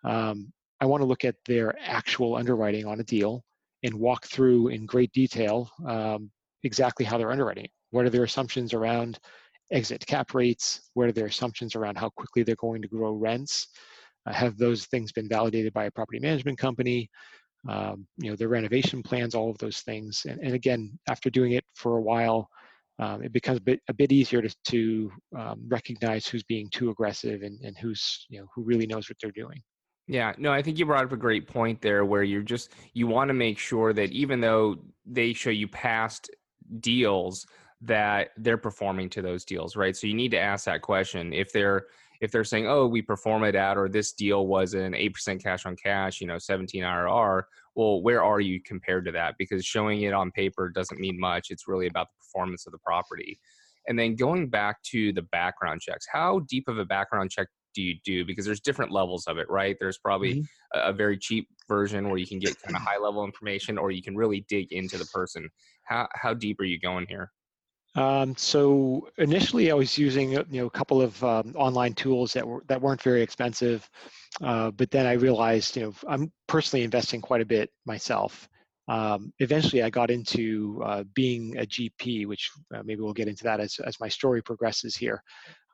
Um, 0.05 0.53
I 0.81 0.87
want 0.87 1.03
to 1.03 1.07
look 1.07 1.25
at 1.25 1.37
their 1.47 1.75
actual 1.81 2.37
underwriting 2.37 2.87
on 2.87 3.01
a 3.01 3.05
deal 3.05 3.43
and 3.83 3.95
walk 3.95 4.27
through 4.27 4.69
in 4.69 4.87
great 4.87 5.13
detail 5.13 5.71
um, 5.87 6.31
exactly 6.65 7.05
how 7.05 7.19
they're 7.19 7.33
underwriting. 7.33 7.69
What 7.91 8.05
are 8.05 8.11
their 8.11 8.25
assumptions 8.25 8.75
around 8.75 9.19
exit 9.73 10.05
cap 10.07 10.35
rates? 10.35 10.91
What 10.95 11.09
are 11.09 11.13
their 11.13 11.27
assumptions 11.27 11.75
around 11.75 11.97
how 11.97 12.11
quickly 12.11 12.43
they're 12.43 12.57
going 12.57 12.83
to 12.83 12.89
grow 12.89 13.13
rents? 13.13 13.69
Uh, 14.27 14.33
have 14.33 14.59
those 14.59 14.87
things 14.87 15.13
been 15.13 15.29
validated 15.29 15.73
by 15.73 15.85
a 15.85 15.91
property 15.91 16.19
management 16.19 16.59
company? 16.59 17.11
um, 17.69 18.07
you 18.19 18.31
know, 18.31 18.37
the 18.37 18.49
renovation 18.49 19.03
plans, 19.03 19.35
all 19.35 19.51
of 19.51 19.59
those 19.59 19.81
things. 19.81 20.25
And, 20.29 20.41
and 20.41 20.55
again, 20.55 20.99
after 21.09 21.31
doing 21.31 21.53
it 21.53 21.65
for 21.75 21.97
a 21.97 22.03
while, 22.03 22.49
um, 22.99 23.23
it 23.23 23.33
becomes 23.33 23.59
a 23.59 23.63
bit 23.63 23.81
a 23.89 23.95
bit 23.95 24.11
easier 24.11 24.41
to, 24.41 24.57
to 24.69 25.13
um, 25.37 25.63
recognize 25.69 26.27
who's 26.27 26.45
being 26.45 26.69
too 26.71 26.91
aggressive 26.91 27.43
and, 27.43 27.61
and 27.61 27.77
who's 27.77 28.27
you 28.31 28.41
know 28.41 28.47
who 28.55 28.63
really 28.63 28.87
knows 28.87 29.11
what 29.11 29.19
they're 29.21 29.33
doing. 29.33 29.61
Yeah, 30.09 30.35
no, 30.39 30.53
I 30.53 30.63
think 30.63 30.79
you 30.79 30.87
brought 30.87 31.05
up 31.05 31.13
a 31.13 31.17
great 31.17 31.49
point 31.49 31.81
there 31.83 32.05
where 32.05 32.23
you're 32.23 32.43
just 32.43 32.71
you 32.95 33.07
want 33.07 33.29
to 33.29 33.35
make 33.35 33.59
sure 33.59 33.93
that 33.93 34.13
even 34.13 34.41
though 34.41 34.77
they 35.05 35.33
show 35.33 35.51
you 35.51 35.67
past 35.69 36.31
deals 36.81 37.47
that 37.81 38.31
they're 38.37 38.57
performing 38.57 39.09
to 39.11 39.23
those 39.23 39.45
deals, 39.45 39.77
right? 39.77 39.97
So 39.97 40.07
you 40.07 40.15
need 40.15 40.31
to 40.31 40.39
ask 40.39 40.65
that 40.67 40.83
question 40.83 41.33
if 41.33 41.53
they're 41.53 41.87
if 42.21 42.31
they're 42.33 42.45
saying, 42.45 42.67
oh, 42.67 42.87
we 42.87 43.03
perform 43.03 43.45
it 43.45 43.55
at, 43.55 43.77
or 43.77 43.89
this 43.89 44.13
deal 44.13 44.47
was 44.47 44.73
an 44.73 44.93
8% 44.93 45.43
cash 45.43 45.67
on 45.67 45.77
cash, 45.77 46.21
you 46.21 46.27
know, 46.27 46.39
17 46.39 46.83
IRR, 46.83 47.43
well, 47.75 48.01
where 48.01 48.25
are 48.25 48.41
you 48.41 48.61
compared 48.63 49.05
to 49.05 49.13
that? 49.13 49.35
Because 49.39 49.65
showing 49.67 50.01
it 50.03 50.15
on 50.15 50.31
paper 50.31 50.71
doesn't 50.71 50.99
mean 50.99 51.21
much. 51.21 51.51
It's 51.51 51.69
really 51.69 51.89
about 51.89 52.09
the 52.09 52.25
performance 52.25 52.67
of 52.67 52.73
the 52.73 52.79
property. 52.79 53.39
And 53.87 53.99
then 53.99 54.17
going 54.17 54.49
back 54.49 54.83
to 54.85 55.13
the 55.13 55.23
background 55.23 55.83
checks, 55.83 56.07
how 56.11 56.41
deep 56.49 56.69
of 56.69 56.79
a 56.79 56.85
background 56.85 57.31
check 57.31 57.49
do 57.77 57.83
you 57.83 57.95
do? 58.05 58.25
Because 58.25 58.45
there's 58.45 58.61
different 58.61 58.91
levels 58.91 59.27
of 59.29 59.39
it, 59.39 59.49
right? 59.49 59.77
There's 59.79 59.99
probably 59.99 60.37
mm-hmm. 60.37 60.79
a, 60.81 60.91
a 60.91 60.93
very 60.93 61.17
cheap 61.19 61.47
version 61.69 62.09
where 62.09 62.19
you 62.19 62.27
can 62.27 62.41
get 62.41 62.61
kind 62.63 62.75
of 62.75 62.83
high 62.89 62.99
level 62.99 63.25
information, 63.25 63.79
or 63.79 63.93
you 63.93 64.03
can 64.03 64.17
really 64.17 64.45
dig 64.49 64.73
into 64.73 64.99
the 64.99 65.05
person. 65.07 65.49
How, 65.85 66.09
how 66.15 66.35
deep 66.35 66.59
are 66.59 66.65
you 66.65 66.81
going 66.81 67.07
here? 67.09 67.31
Um, 67.95 68.37
so 68.37 69.09
initially, 69.19 69.71
I 69.71 69.75
was 69.75 69.97
using 69.97 70.37
uh, 70.37 70.45
you 70.51 70.61
know 70.61 70.67
a 70.67 70.71
couple 70.71 71.01
of 71.01 71.23
um, 71.23 71.55
online 71.55 71.95
tools 71.95 72.33
that 72.33 72.47
were 72.47 72.63
that 72.69 72.81
weren't 72.81 73.01
very 73.01 73.23
expensive, 73.23 73.89
uh, 74.43 74.71
but 74.71 74.91
then 74.91 75.07
I 75.07 75.13
realized 75.13 75.77
you 75.77 75.83
know 75.83 75.95
I'm 76.07 76.33
personally 76.47 76.85
investing 76.85 77.21
quite 77.21 77.41
a 77.41 77.47
bit 77.47 77.71
myself. 77.87 78.49
Um, 78.89 79.33
eventually, 79.41 79.83
I 79.83 79.91
got 79.91 80.11
into 80.11 80.81
uh, 80.85 81.05
being 81.15 81.57
a 81.59 81.67
GP, 81.67 82.27
which 82.27 82.51
uh, 82.75 82.83
maybe 82.85 83.01
we'll 83.01 83.13
get 83.13 83.29
into 83.29 83.45
that 83.45 83.61
as 83.61 83.79
as 83.85 83.99
my 84.01 84.09
story 84.09 84.43
progresses 84.43 84.97
here. 84.97 85.23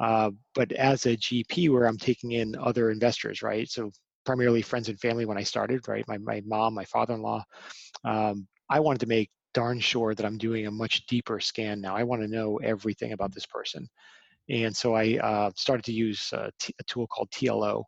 Uh, 0.00 0.31
but 0.54 0.73
as 0.73 1.07
a 1.07 1.16
GP, 1.16 1.71
where 1.71 1.87
I'm 1.87 1.99
taking 1.99 2.33
in 2.33 2.57
other 2.59 2.90
investors, 2.90 3.42
right? 3.42 3.69
So 3.69 3.90
primarily 4.25 4.62
friends 4.62 4.88
and 4.88 4.99
family 4.99 5.26
when 5.26 5.38
I 5.38 5.42
started, 5.42 5.87
right? 5.88 6.07
My 6.09 6.19
my 6.19 6.42
mom, 6.47 6.75
my 6.75 6.85
father-in-law. 6.87 7.45
Um, 8.04 8.47
I 8.71 8.81
wanted 8.81 9.00
to 9.00 9.07
make 9.07 9.31
darn 9.54 9.81
sure 9.81 10.14
that 10.14 10.25
I'm 10.25 10.38
doing 10.38 10.66
a 10.66 10.71
much 10.71 11.07
deeper 11.07 11.38
scan 11.40 11.81
now. 11.81 11.95
I 11.95 12.04
want 12.04 12.23
to 12.23 12.28
know 12.28 12.57
everything 12.59 13.12
about 13.12 13.35
this 13.35 13.47
person. 13.47 13.87
And 14.49 14.75
so 14.75 14.95
I 14.95 15.19
uh, 15.19 15.50
started 15.57 15.85
to 15.85 15.92
use 15.92 16.31
a, 16.33 16.50
t- 16.59 16.75
a 16.81 16.85
tool 16.85 17.07
called 17.07 17.31
TLO, 17.31 17.85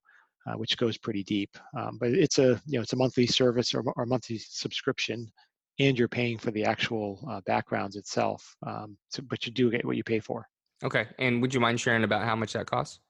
uh, 0.46 0.54
which 0.54 0.76
goes 0.76 0.98
pretty 0.98 1.24
deep. 1.24 1.56
Um, 1.76 1.98
but 1.98 2.10
it's 2.10 2.38
a 2.38 2.60
you 2.66 2.78
know 2.78 2.82
it's 2.82 2.92
a 2.92 2.96
monthly 2.96 3.26
service 3.26 3.74
or, 3.74 3.82
or 3.96 4.06
monthly 4.06 4.38
subscription, 4.38 5.30
and 5.78 5.98
you're 5.98 6.08
paying 6.08 6.38
for 6.38 6.50
the 6.50 6.64
actual 6.64 7.26
uh, 7.30 7.40
backgrounds 7.46 7.96
itself. 7.96 8.56
Um, 8.66 8.96
so, 9.08 9.22
but 9.28 9.46
you 9.46 9.52
do 9.52 9.70
get 9.70 9.84
what 9.84 9.96
you 9.96 10.04
pay 10.04 10.20
for. 10.20 10.46
Okay. 10.82 11.06
And 11.18 11.40
would 11.40 11.54
you 11.54 11.60
mind 11.60 11.80
sharing 11.80 12.04
about 12.04 12.24
how 12.24 12.36
much 12.36 12.52
that 12.52 12.66
costs? 12.66 13.00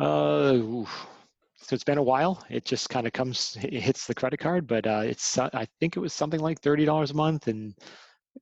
Uh, 0.00 0.54
oof. 0.54 1.06
so 1.56 1.74
it's 1.74 1.84
been 1.84 1.98
a 1.98 2.02
while. 2.02 2.44
It 2.48 2.64
just 2.64 2.88
kind 2.88 3.06
of 3.06 3.12
comes, 3.12 3.58
it 3.62 3.80
hits 3.80 4.06
the 4.06 4.14
credit 4.14 4.40
card, 4.40 4.66
but 4.66 4.86
uh, 4.86 5.02
it's 5.04 5.36
I 5.38 5.66
think 5.78 5.96
it 5.96 6.00
was 6.00 6.12
something 6.12 6.40
like 6.40 6.60
thirty 6.60 6.84
dollars 6.84 7.10
a 7.10 7.14
month, 7.14 7.48
and 7.48 7.74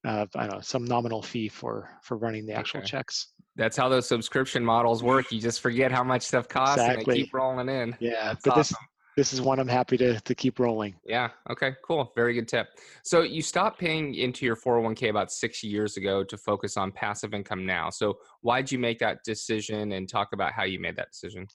uh, 0.05 0.27
I 0.37 0.47
don't 0.47 0.57
know 0.57 0.61
some 0.61 0.85
nominal 0.85 1.23
fee 1.23 1.49
for 1.49 1.91
for 2.03 2.17
running 2.17 2.47
the 2.47 2.55
actual 2.55 2.81
Okay. 2.81 2.87
checks. 2.87 3.29
That's 3.59 3.77
how 3.77 3.89
those 3.89 4.09
subscription 4.09 4.65
models 4.65 5.03
work. 5.03 5.33
You 5.33 5.41
just 5.41 5.61
forget 5.61 5.91
how 5.91 6.05
much 6.05 6.23
stuff 6.23 6.49
costs 6.49 6.79
and 6.79 7.01
they 7.01 7.05
keep 7.05 7.35
rolling 7.35 7.69
in. 7.69 7.95
Yeah, 7.99 8.29
That's 8.29 8.45
but 8.45 8.55
this 8.55 8.73
awesome. 8.73 8.87
this 9.17 9.33
is 9.33 9.41
one 9.41 9.59
I'm 9.59 9.67
happy 9.67 9.97
to 9.99 10.21
to 10.21 10.35
keep 10.35 10.61
rolling. 10.61 10.95
Yeah. 11.05 11.31
Okay. 11.51 11.73
Cool. 11.85 12.13
Very 12.15 12.35
good 12.35 12.47
tip. 12.47 12.69
So 13.03 13.23
you 13.23 13.43
stopped 13.43 13.81
paying 13.81 14.15
into 14.15 14.47
your 14.47 14.55
401k 14.55 15.11
about 15.11 15.33
six 15.33 15.65
years 15.65 15.97
ago 15.97 16.23
to 16.23 16.39
focus 16.39 16.77
on 16.77 16.93
passive 16.93 17.35
income 17.35 17.67
now. 17.67 17.91
So 17.91 18.19
why'd 18.43 18.71
you 18.71 18.79
make 18.79 19.01
that 19.01 19.25
decision 19.25 19.91
and 19.91 20.09
talk 20.09 20.29
about 20.33 20.53
how 20.53 20.63
you 20.63 20.79
made 20.79 20.95
that 20.95 21.11
decision? 21.11 21.49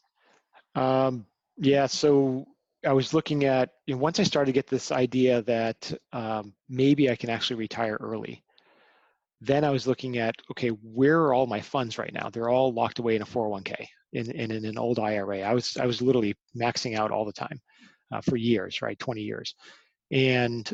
Um, 0.75 1.25
yeah, 1.57 1.85
so 1.85 2.45
I 2.85 2.91
was 2.91 3.13
looking 3.13 3.45
at 3.45 3.69
you 3.87 3.95
know, 3.95 4.01
once 4.01 4.19
I 4.19 4.23
started 4.23 4.47
to 4.47 4.53
get 4.53 4.67
this 4.67 4.91
idea 4.91 5.41
that 5.43 5.93
um, 6.11 6.53
maybe 6.67 7.09
I 7.09 7.15
can 7.15 7.29
actually 7.29 7.57
retire 7.57 7.97
early. 8.01 8.43
Then 9.45 9.63
I 9.63 9.69
was 9.69 9.87
looking 9.87 10.17
at 10.17 10.35
okay, 10.51 10.69
where 10.69 11.19
are 11.21 11.33
all 11.33 11.47
my 11.47 11.59
funds 11.59 11.97
right 11.97 12.13
now? 12.13 12.29
They're 12.29 12.49
all 12.49 12.73
locked 12.73 12.99
away 12.99 13.15
in 13.15 13.21
a 13.21 13.25
401k 13.25 13.87
in, 14.13 14.31
in, 14.31 14.51
in 14.51 14.65
an 14.65 14.77
old 14.77 14.99
IRA. 14.99 15.41
I 15.41 15.53
was 15.53 15.77
I 15.77 15.85
was 15.85 16.01
literally 16.01 16.35
maxing 16.55 16.97
out 16.97 17.11
all 17.11 17.25
the 17.25 17.33
time 17.33 17.59
uh, 18.13 18.21
for 18.21 18.37
years, 18.37 18.81
right, 18.81 18.97
20 18.99 19.21
years, 19.21 19.55
and 20.11 20.71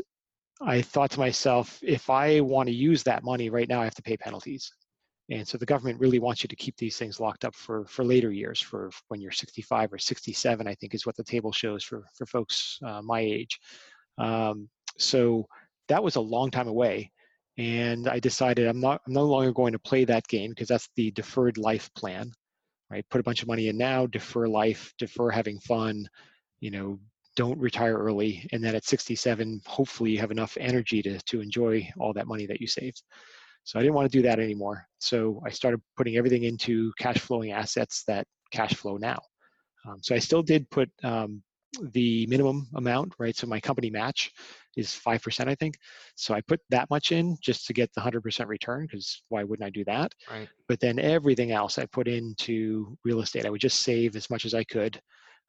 I 0.62 0.82
thought 0.82 1.12
to 1.12 1.20
myself, 1.20 1.80
if 1.82 2.10
I 2.10 2.42
want 2.42 2.68
to 2.68 2.76
use 2.76 3.04
that 3.04 3.24
money 3.24 3.50
right 3.50 3.68
now, 3.68 3.82
I 3.82 3.86
have 3.86 3.96
to 3.96 4.02
pay 4.02 4.18
penalties. 4.18 4.72
And 5.32 5.48
so 5.48 5.58
the 5.58 5.66
government 5.66 6.00
really 6.00 6.20
wants 6.20 6.44
you 6.44 6.48
to 6.48 6.56
keep 6.56 6.76
these 6.76 6.98
things 6.98 7.20
locked 7.20 7.46
up 7.46 7.56
for, 7.56 7.86
for 7.86 8.04
later 8.04 8.32
years, 8.32 8.60
for 8.60 8.90
when 9.10 9.22
you're 9.22 9.32
65 9.32 9.94
or 9.94 9.98
67, 9.98 10.68
I 10.68 10.74
think 10.76 10.96
is 10.96 11.06
what 11.06 11.16
the 11.16 11.24
table 11.24 11.52
shows 11.52 11.84
for, 11.84 12.04
for 12.16 12.26
folks 12.26 12.80
uh, 12.86 13.02
my 13.04 13.20
age. 13.20 13.60
Um, 14.18 14.68
so 14.98 15.46
that 15.88 16.04
was 16.04 16.16
a 16.16 16.22
long 16.22 16.50
time 16.50 16.68
away. 16.68 17.12
And 17.60 18.08
I 18.08 18.20
decided 18.20 18.68
I'm 18.68 18.80
not 18.80 19.01
I'm 19.06 19.12
no 19.12 19.25
longer 19.25 19.51
going 19.51 19.74
to 19.74 19.80
play 19.80 20.06
that 20.06 20.25
game 20.30 20.51
because 20.51 20.70
that's 20.70 20.88
the 20.96 21.12
deferred 21.12 21.58
life 21.58 21.94
plan, 21.94 22.32
right? 22.89 23.06
Put 23.12 23.20
a 23.20 23.24
bunch 23.24 23.42
of 23.42 23.50
money 23.50 23.68
in 23.68 23.78
now, 23.78 24.08
defer 24.08 24.48
life, 24.48 24.94
defer 24.98 25.30
having 25.30 25.60
fun, 25.60 26.08
you 26.62 26.72
know, 26.72 26.98
don't 27.36 27.60
retire 27.60 27.98
early. 27.98 28.48
And 28.54 28.63
then 28.63 28.75
at 28.75 28.86
67, 28.86 29.62
hopefully 29.66 30.12
you 30.12 30.20
have 30.20 30.32
enough 30.32 30.56
energy 30.58 31.01
to, 31.01 31.20
to 31.20 31.42
enjoy 31.42 31.86
all 32.00 32.13
that 32.13 32.28
money 32.28 32.46
that 32.46 32.62
you 32.62 32.68
saved. 32.68 33.04
So 33.66 33.78
I 33.78 33.82
didn't 33.82 33.96
want 33.96 34.10
to 34.10 34.18
do 34.18 34.24
that 34.24 34.39
anymore. 34.39 34.88
So 35.00 35.42
I 35.46 35.50
started 35.50 35.82
putting 35.98 36.16
everything 36.16 36.44
into 36.44 36.94
cash 36.98 37.18
flowing 37.18 37.51
assets 37.51 38.06
that 38.08 38.25
cash 38.51 38.74
flow 38.74 38.96
now. 38.96 39.20
Um, 39.86 39.98
so 40.01 40.16
I 40.16 40.20
still 40.20 40.44
did 40.44 40.70
put 40.70 40.89
um, 41.04 41.44
the 41.92 42.26
minimum 42.28 42.68
amount, 42.76 43.14
right? 43.20 43.36
So 43.36 43.48
my 43.48 43.60
company 43.60 43.90
match 43.90 44.32
is 44.76 44.88
5%, 44.90 45.48
I 45.48 45.56
think. 45.56 45.76
So 46.16 46.34
I 46.34 46.42
put 46.42 46.60
that 46.70 46.90
much 46.90 47.12
in 47.12 47.38
just 47.42 47.68
to 47.68 47.74
get 47.74 47.94
the 47.94 48.02
100% 48.02 48.48
return 48.48 48.84
because 48.84 49.22
why 49.30 49.44
wouldn't 49.44 49.66
I 49.66 49.70
do 49.70 49.84
that? 49.86 50.14
Right. 50.30 50.50
But 50.68 50.80
then 50.80 51.00
everything 51.00 51.52
else 51.52 51.78
I 51.78 51.86
put 51.86 52.08
into 52.08 52.98
real 53.04 53.22
estate. 53.22 53.46
I 53.46 53.50
would 53.50 53.62
just 53.62 53.82
save 53.82 54.16
as 54.16 54.30
much 54.30 54.46
as 54.46 54.54
I 54.54 54.64
could. 54.64 55.00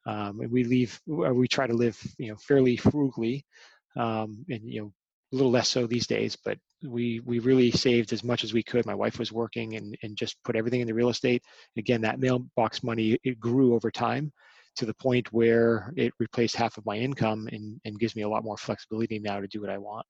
Um, 0.07 0.41
and 0.41 0.51
we 0.51 0.65
leave, 0.65 0.99
or 1.09 1.35
we 1.35 1.49
try 1.49 1.67
to 1.67 1.75
live, 1.75 1.99
you 2.19 2.31
know, 2.31 2.37
fairly 2.37 2.77
frugally 2.77 3.45
um, 3.97 4.45
and, 4.49 4.63
you 4.65 4.83
know, 4.83 4.93
a 5.33 5.37
little 5.37 5.51
less 5.53 5.69
so 5.69 5.87
these 5.87 6.07
days, 6.07 6.37
but 6.45 6.59
we 6.83 7.21
we 7.21 7.39
really 7.39 7.71
saved 7.71 8.13
as 8.13 8.25
much 8.25 8.43
as 8.43 8.53
we 8.53 8.63
could. 8.63 8.85
My 8.87 8.95
wife 8.95 9.19
was 9.19 9.31
working 9.31 9.77
and, 9.77 9.97
and 10.03 10.17
just 10.17 10.43
put 10.45 10.57
everything 10.57 10.81
into 10.81 10.95
real 10.95 11.11
estate. 11.11 11.45
Again, 11.77 12.01
that 12.01 12.19
mailbox 12.19 12.83
money 12.83 13.19
it 13.23 13.39
grew 13.39 13.75
over 13.75 13.91
time 13.91 14.33
to 14.77 14.87
the 14.87 14.95
point 14.95 15.33
where 15.33 15.93
it 15.97 16.13
replaced 16.19 16.57
half 16.57 16.77
of 16.79 16.87
my 16.87 16.97
income 16.97 17.49
and, 17.53 17.81
and 17.85 17.99
gives 17.99 18.17
me 18.17 18.23
a 18.23 18.29
lot 18.29 18.45
more 18.45 18.57
flexibility 18.57 19.19
now 19.19 19.41
to 19.41 19.47
do 19.47 19.61
what 19.61 19.71
I 19.71 19.79
want. 19.79 20.07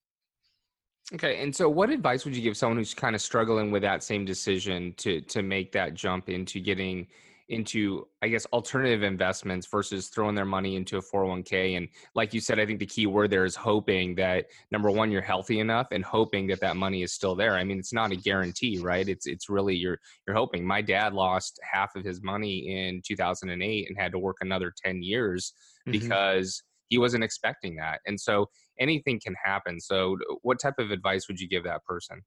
Okay. 1.12 1.42
And 1.42 1.54
so 1.54 1.68
what 1.68 1.90
advice 1.90 2.24
would 2.24 2.36
you 2.36 2.42
give 2.42 2.56
someone 2.56 2.76
who's 2.76 2.94
kind 2.94 3.16
of 3.16 3.22
struggling 3.22 3.70
with 3.70 3.82
that 3.82 4.04
same 4.04 4.24
decision 4.24 4.94
to 4.98 5.20
to 5.22 5.42
make 5.42 5.72
that 5.72 5.94
jump 5.94 6.28
into 6.28 6.60
getting 6.60 7.08
into 7.50 8.06
I 8.22 8.28
guess 8.28 8.46
alternative 8.46 9.02
investments 9.02 9.66
versus 9.66 10.08
throwing 10.08 10.34
their 10.34 10.44
money 10.44 10.76
into 10.76 10.96
a 10.98 11.02
401k 11.02 11.76
and 11.76 11.88
like 12.14 12.32
you 12.32 12.40
said 12.40 12.58
I 12.60 12.66
think 12.66 12.78
the 12.78 12.86
key 12.86 13.06
word 13.06 13.30
there 13.30 13.44
is 13.44 13.56
hoping 13.56 14.14
that 14.14 14.46
number 14.70 14.90
one 14.90 15.10
you're 15.10 15.20
healthy 15.20 15.58
enough 15.60 15.88
and 15.90 16.04
hoping 16.04 16.46
that 16.46 16.60
that 16.60 16.76
money 16.76 17.02
is 17.02 17.12
still 17.12 17.34
there. 17.34 17.56
I 17.56 17.64
mean 17.64 17.78
it's 17.78 17.92
not 17.92 18.12
a 18.12 18.16
guarantee, 18.16 18.78
right? 18.78 19.06
It's 19.08 19.26
it's 19.26 19.48
really 19.48 19.74
you're 19.74 19.98
you're 20.26 20.36
hoping. 20.36 20.64
My 20.66 20.80
dad 20.80 21.12
lost 21.12 21.58
half 21.70 21.96
of 21.96 22.04
his 22.04 22.22
money 22.22 22.86
in 22.88 23.02
2008 23.06 23.88
and 23.88 23.98
had 23.98 24.12
to 24.12 24.18
work 24.18 24.36
another 24.40 24.72
10 24.84 25.02
years 25.02 25.52
Mhm. 25.86 25.92
because 25.92 26.62
he 26.88 26.98
wasn't 26.98 27.24
expecting 27.24 27.76
that. 27.76 28.00
And 28.06 28.20
so 28.20 28.46
anything 28.78 29.20
can 29.24 29.34
happen. 29.44 29.80
So 29.80 30.16
what 30.42 30.60
type 30.60 30.74
of 30.78 30.90
advice 30.90 31.28
would 31.28 31.40
you 31.40 31.48
give 31.48 31.64
that 31.64 31.84
person? 31.84 32.20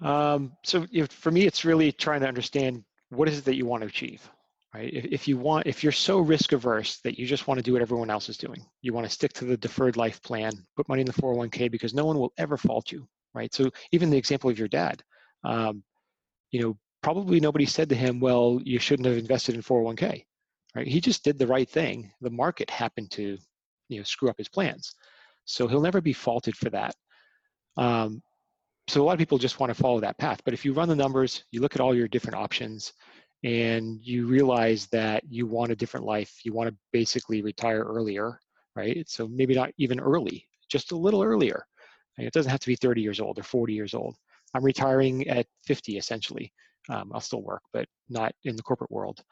Um, 0.00 0.52
so 0.64 0.86
you 0.90 1.02
know, 1.02 1.06
for 1.10 1.30
me, 1.30 1.46
it's 1.46 1.64
really 1.64 1.92
trying 1.92 2.20
to 2.20 2.28
understand 2.28 2.84
what 3.10 3.28
is 3.28 3.38
it 3.38 3.44
that 3.44 3.56
you 3.56 3.66
want 3.66 3.82
to 3.82 3.88
achieve, 3.88 4.28
right? 4.74 4.92
If, 4.92 5.04
if 5.06 5.28
you 5.28 5.36
want, 5.36 5.66
if 5.66 5.82
you're 5.82 5.92
so 5.92 6.18
risk 6.18 6.52
averse 6.52 6.98
that 7.00 7.18
you 7.18 7.26
just 7.26 7.46
want 7.46 7.58
to 7.58 7.62
do 7.62 7.72
what 7.72 7.82
everyone 7.82 8.10
else 8.10 8.28
is 8.28 8.36
doing, 8.36 8.64
you 8.82 8.92
want 8.92 9.06
to 9.06 9.12
stick 9.12 9.32
to 9.34 9.44
the 9.44 9.56
deferred 9.56 9.96
life 9.96 10.22
plan, 10.22 10.52
put 10.76 10.88
money 10.88 11.00
in 11.00 11.06
the 11.06 11.12
401k 11.12 11.70
because 11.70 11.94
no 11.94 12.04
one 12.04 12.18
will 12.18 12.32
ever 12.38 12.56
fault 12.56 12.90
you, 12.92 13.06
right? 13.34 13.52
So 13.54 13.70
even 13.92 14.10
the 14.10 14.18
example 14.18 14.50
of 14.50 14.58
your 14.58 14.68
dad, 14.68 15.02
um, 15.44 15.82
you 16.50 16.60
know, 16.60 16.78
probably 17.02 17.38
nobody 17.38 17.66
said 17.66 17.88
to 17.88 17.94
him, 17.94 18.18
well, 18.18 18.60
you 18.64 18.78
shouldn't 18.78 19.06
have 19.06 19.18
invested 19.18 19.54
in 19.54 19.62
401k, 19.62 20.24
right? 20.74 20.86
He 20.86 21.00
just 21.00 21.22
did 21.22 21.38
the 21.38 21.46
right 21.46 21.68
thing. 21.68 22.10
The 22.20 22.30
market 22.30 22.68
happened 22.70 23.10
to, 23.12 23.38
you 23.88 23.98
know, 23.98 24.04
screw 24.04 24.28
up 24.28 24.38
his 24.38 24.48
plans. 24.48 24.94
So 25.44 25.68
he'll 25.68 25.80
never 25.80 26.00
be 26.00 26.12
faulted 26.12 26.56
for 26.56 26.70
that. 26.70 26.94
Um, 27.76 28.22
so 28.88 29.02
a 29.02 29.04
lot 29.04 29.12
of 29.12 29.18
people 29.18 29.38
just 29.38 29.60
want 29.60 29.70
to 29.70 29.82
follow 29.82 30.00
that 30.00 30.18
path. 30.18 30.40
But 30.44 30.54
if 30.54 30.64
you 30.64 30.72
run 30.72 30.88
the 30.88 30.96
numbers, 30.96 31.44
you 31.50 31.60
look 31.60 31.74
at 31.74 31.80
all 31.80 31.94
your 31.94 32.08
different 32.08 32.36
options, 32.36 32.92
and 33.44 34.00
you 34.02 34.26
realize 34.26 34.86
that 34.86 35.22
you 35.28 35.46
want 35.46 35.72
a 35.72 35.76
different 35.76 36.06
life, 36.06 36.40
you 36.44 36.52
want 36.52 36.68
to 36.68 36.76
basically 36.92 37.42
retire 37.42 37.82
earlier, 37.82 38.40
right? 38.74 39.08
So 39.08 39.28
maybe 39.28 39.54
not 39.54 39.70
even 39.78 40.00
early, 40.00 40.46
just 40.68 40.92
a 40.92 40.96
little 40.96 41.22
earlier. 41.22 41.66
It 42.18 42.32
doesn't 42.32 42.50
have 42.50 42.60
to 42.60 42.66
be 42.66 42.76
30 42.76 43.02
years 43.02 43.20
old 43.20 43.38
or 43.38 43.42
40 43.42 43.74
years 43.74 43.94
old. 43.94 44.16
I'm 44.54 44.64
retiring 44.64 45.28
at 45.28 45.46
50 45.66 45.98
essentially. 45.98 46.52
Um, 46.88 47.10
I'll 47.12 47.20
still 47.20 47.42
work, 47.42 47.62
but 47.72 47.86
not 48.08 48.32
in 48.44 48.56
the 48.56 48.62
corporate 48.62 48.90
world. 48.90 49.22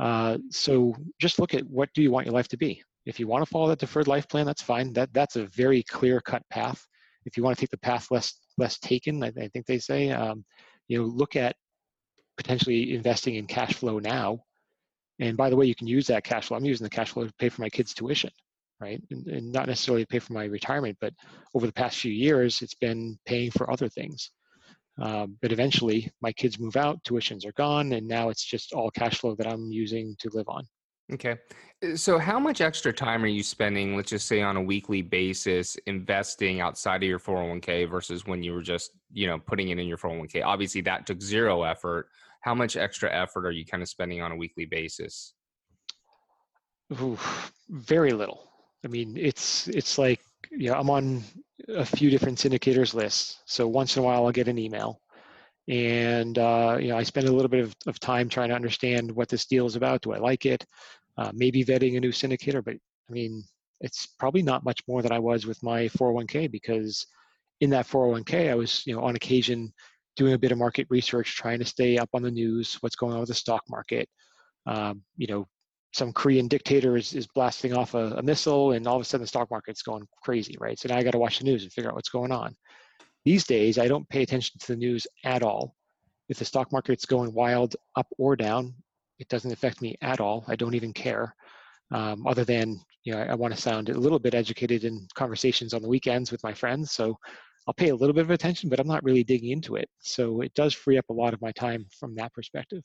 Uh, 0.00 0.38
so 0.50 0.94
just 1.20 1.38
look 1.38 1.54
at 1.54 1.66
what 1.66 1.88
do 1.94 2.02
you 2.02 2.10
want 2.10 2.26
your 2.26 2.34
life 2.34 2.48
to 2.48 2.56
be. 2.56 2.82
If 3.04 3.18
you 3.18 3.26
want 3.26 3.44
to 3.44 3.50
follow 3.50 3.68
that 3.68 3.80
deferred 3.80 4.08
life 4.08 4.28
plan, 4.28 4.46
that's 4.46 4.62
fine. 4.62 4.92
That 4.92 5.12
that's 5.12 5.36
a 5.36 5.46
very 5.46 5.82
clear 5.82 6.20
cut 6.20 6.42
path. 6.48 6.86
If 7.24 7.36
you 7.36 7.42
want 7.42 7.56
to 7.56 7.60
take 7.60 7.70
the 7.70 7.78
path 7.78 8.10
less 8.10 8.34
less 8.58 8.78
taken, 8.78 9.22
I, 9.22 9.28
I 9.28 9.48
think 9.48 9.66
they 9.66 9.78
say, 9.78 10.10
um, 10.10 10.44
you 10.88 10.98
know, 10.98 11.04
look 11.04 11.36
at 11.36 11.56
potentially 12.36 12.94
investing 12.94 13.36
in 13.36 13.46
cash 13.46 13.74
flow 13.74 13.98
now. 13.98 14.44
And 15.18 15.36
by 15.36 15.50
the 15.50 15.56
way, 15.56 15.66
you 15.66 15.74
can 15.74 15.86
use 15.86 16.06
that 16.08 16.24
cash 16.24 16.48
flow. 16.48 16.56
I'm 16.56 16.64
using 16.64 16.84
the 16.84 16.90
cash 16.90 17.10
flow 17.10 17.26
to 17.26 17.32
pay 17.38 17.48
for 17.48 17.62
my 17.62 17.68
kids' 17.68 17.94
tuition, 17.94 18.30
right? 18.80 19.00
And, 19.10 19.26
and 19.28 19.52
not 19.52 19.68
necessarily 19.68 20.02
to 20.02 20.08
pay 20.08 20.18
for 20.18 20.32
my 20.32 20.44
retirement, 20.44 20.96
but 21.00 21.14
over 21.54 21.66
the 21.66 21.72
past 21.72 21.98
few 21.98 22.12
years, 22.12 22.62
it's 22.62 22.74
been 22.74 23.18
paying 23.26 23.50
for 23.50 23.70
other 23.70 23.88
things. 23.88 24.30
Um, 25.00 25.38
but 25.40 25.52
eventually, 25.52 26.10
my 26.20 26.32
kids 26.32 26.58
move 26.58 26.76
out, 26.76 27.02
tuitions 27.04 27.46
are 27.46 27.52
gone, 27.52 27.92
and 27.92 28.06
now 28.06 28.28
it's 28.28 28.44
just 28.44 28.72
all 28.72 28.90
cash 28.90 29.18
flow 29.18 29.34
that 29.36 29.46
I'm 29.46 29.70
using 29.70 30.16
to 30.18 30.30
live 30.32 30.48
on. 30.48 30.66
Okay. 31.12 31.36
Uh, 31.84 31.96
So 31.96 32.18
how 32.18 32.38
much 32.38 32.60
extra 32.60 32.92
time 32.92 33.24
are 33.24 33.28
you 33.28 33.42
spending, 33.42 33.96
let's 33.96 34.10
just 34.10 34.26
say 34.26 34.40
on 34.42 34.56
a 34.56 34.62
weekly 34.62 35.02
basis, 35.02 35.76
investing 35.86 36.60
outside 36.60 37.02
of 37.02 37.08
your 37.08 37.18
401k 37.18 37.90
versus 37.90 38.26
when 38.26 38.42
you 38.42 38.52
were 38.54 38.62
just, 38.62 38.92
you 39.12 39.26
know, 39.26 39.38
putting 39.38 39.70
it 39.70 39.78
in 39.78 39.86
your 39.86 39.98
401k? 39.98 40.44
Obviously 40.44 40.80
that 40.82 41.06
took 41.06 41.20
zero 41.20 41.62
effort. 41.62 42.08
How 42.40 42.54
much 42.54 42.76
extra 42.76 43.12
effort 43.12 43.46
are 43.46 43.52
you 43.52 43.64
kind 43.64 43.82
of 43.82 43.88
spending 43.88 44.20
on 44.22 44.32
a 44.32 44.36
weekly 44.36 44.64
basis? 44.64 45.34
Ooh, 47.00 47.18
very 47.68 48.12
little. 48.12 48.50
I 48.84 48.88
mean, 48.88 49.16
it's 49.16 49.68
it's 49.68 49.96
like 49.96 50.20
yeah, 50.50 50.78
I'm 50.78 50.90
on 50.90 51.22
a 51.68 51.84
few 51.84 52.10
different 52.10 52.38
syndicators 52.38 52.94
lists. 52.94 53.40
So 53.46 53.66
once 53.68 53.96
in 53.96 54.02
a 54.02 54.06
while, 54.06 54.26
I'll 54.26 54.32
get 54.32 54.48
an 54.48 54.58
email, 54.58 55.00
and 55.68 56.36
uh, 56.38 56.78
you 56.80 56.88
know, 56.88 56.96
I 56.98 57.04
spend 57.04 57.28
a 57.28 57.32
little 57.32 57.48
bit 57.48 57.64
of, 57.64 57.74
of 57.86 58.00
time 58.00 58.28
trying 58.28 58.48
to 58.48 58.54
understand 58.54 59.10
what 59.10 59.28
this 59.28 59.46
deal 59.46 59.66
is 59.66 59.76
about. 59.76 60.02
Do 60.02 60.12
I 60.12 60.18
like 60.18 60.44
it? 60.46 60.66
Uh, 61.18 61.30
maybe 61.34 61.64
vetting 61.64 61.96
a 61.96 62.00
new 62.00 62.10
syndicator, 62.10 62.64
but 62.64 62.74
I 62.74 63.12
mean, 63.12 63.44
it's 63.80 64.06
probably 64.18 64.42
not 64.42 64.64
much 64.64 64.80
more 64.88 65.02
than 65.02 65.12
I 65.12 65.18
was 65.18 65.44
with 65.46 65.62
my 65.62 65.88
401k 65.88 66.50
because 66.50 67.06
in 67.60 67.70
that 67.70 67.86
401k, 67.86 68.50
I 68.50 68.54
was 68.54 68.82
you 68.86 68.94
know 68.94 69.02
on 69.02 69.16
occasion 69.16 69.72
doing 70.16 70.34
a 70.34 70.38
bit 70.38 70.52
of 70.52 70.58
market 70.58 70.86
research, 70.90 71.36
trying 71.36 71.58
to 71.58 71.64
stay 71.64 71.98
up 71.98 72.08
on 72.14 72.22
the 72.22 72.30
news, 72.30 72.76
what's 72.80 72.96
going 72.96 73.12
on 73.12 73.20
with 73.20 73.28
the 73.28 73.34
stock 73.34 73.62
market. 73.68 74.08
Um, 74.66 75.02
you 75.16 75.26
know, 75.26 75.46
some 75.92 76.12
Korean 76.12 76.48
dictator 76.48 76.96
is, 76.96 77.14
is 77.14 77.26
blasting 77.26 77.74
off 77.74 77.94
a, 77.94 78.14
a 78.16 78.22
missile 78.22 78.72
and 78.72 78.86
all 78.86 78.96
of 78.96 79.02
a 79.02 79.04
sudden 79.04 79.22
the 79.22 79.28
stock 79.28 79.50
market's 79.50 79.82
going 79.82 80.06
crazy, 80.22 80.56
right? 80.58 80.78
So 80.78 80.88
now 80.88 80.96
I 80.96 81.02
got 81.02 81.12
to 81.12 81.18
watch 81.18 81.38
the 81.38 81.44
news 81.44 81.62
and 81.62 81.72
figure 81.72 81.90
out 81.90 81.96
what's 81.96 82.08
going 82.08 82.32
on. 82.32 82.54
These 83.24 83.44
days, 83.44 83.78
I 83.78 83.88
don't 83.88 84.08
pay 84.08 84.22
attention 84.22 84.58
to 84.58 84.66
the 84.68 84.76
news 84.76 85.06
at 85.24 85.42
all. 85.42 85.74
If 86.28 86.38
the 86.38 86.44
stock 86.44 86.72
market's 86.72 87.04
going 87.04 87.32
wild 87.34 87.76
up 87.94 88.06
or 88.18 88.36
down, 88.36 88.74
it 89.22 89.28
doesn't 89.32 89.56
affect 89.56 89.80
me 89.80 89.90
at 90.02 90.20
all. 90.20 90.38
I 90.52 90.56
don't 90.60 90.78
even 90.80 90.92
care. 91.06 91.26
um, 91.92 92.26
other 92.26 92.44
than 92.44 92.80
you 93.04 93.12
know 93.12 93.20
I, 93.20 93.26
I 93.26 93.34
want 93.34 93.54
to 93.54 93.60
sound 93.60 93.88
a 93.88 93.98
little 93.98 94.18
bit 94.18 94.34
educated 94.34 94.84
in 94.84 95.06
conversations 95.14 95.74
on 95.74 95.82
the 95.82 95.88
weekends 95.88 96.32
with 96.32 96.42
my 96.42 96.54
friends. 96.54 96.92
So 96.92 97.16
I'll 97.66 97.74
pay 97.74 97.90
a 97.90 97.94
little 97.94 98.14
bit 98.14 98.24
of 98.24 98.30
attention, 98.30 98.68
but 98.68 98.80
I'm 98.80 98.88
not 98.88 99.04
really 99.04 99.24
digging 99.24 99.50
into 99.50 99.76
it. 99.76 99.88
So 100.00 100.40
it 100.40 100.52
does 100.54 100.74
free 100.74 100.98
up 100.98 101.08
a 101.10 101.12
lot 101.12 101.34
of 101.34 101.40
my 101.40 101.52
time 101.52 101.86
from 101.98 102.14
that 102.16 102.32
perspective. 102.34 102.82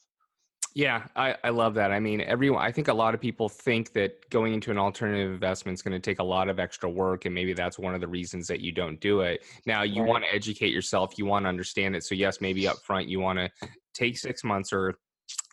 Yeah, 0.76 1.06
I, 1.16 1.36
I 1.44 1.50
love 1.50 1.74
that. 1.76 1.92
I 1.92 2.00
mean, 2.00 2.22
everyone, 2.22 2.62
I 2.62 2.72
think 2.72 2.88
a 2.88 2.94
lot 2.94 3.16
of 3.16 3.22
people 3.22 3.50
think 3.50 3.94
that 3.94 4.30
going 4.30 4.54
into 4.54 4.70
an 4.70 4.78
alternative 4.78 5.32
investment 5.32 5.76
is 5.80 5.82
going 5.82 6.00
to 6.00 6.00
take 6.00 6.20
a 6.20 6.24
lot 6.24 6.50
of 6.50 6.60
extra 6.60 6.88
work. 6.88 7.26
And 7.26 7.34
maybe 7.34 7.54
that's 7.54 7.80
one 7.80 7.96
of 7.96 8.02
the 8.02 8.08
reasons 8.08 8.46
that 8.50 8.60
you 8.60 8.72
don't 8.72 9.00
do 9.02 9.22
it. 9.22 9.44
Now, 9.66 9.82
you 9.82 10.04
right. 10.04 10.10
want 10.10 10.24
to 10.26 10.36
educate 10.36 10.72
yourself, 10.72 11.18
you 11.18 11.26
want 11.26 11.46
to 11.46 11.50
understand 11.50 11.96
it. 11.96 12.04
So, 12.04 12.14
yes, 12.14 12.42
maybe 12.42 12.68
up 12.68 12.78
front, 12.86 13.08
you 13.08 13.20
want 13.20 13.40
to 13.40 13.50
take 13.96 14.20
six 14.20 14.44
months 14.44 14.72
or 14.72 15.00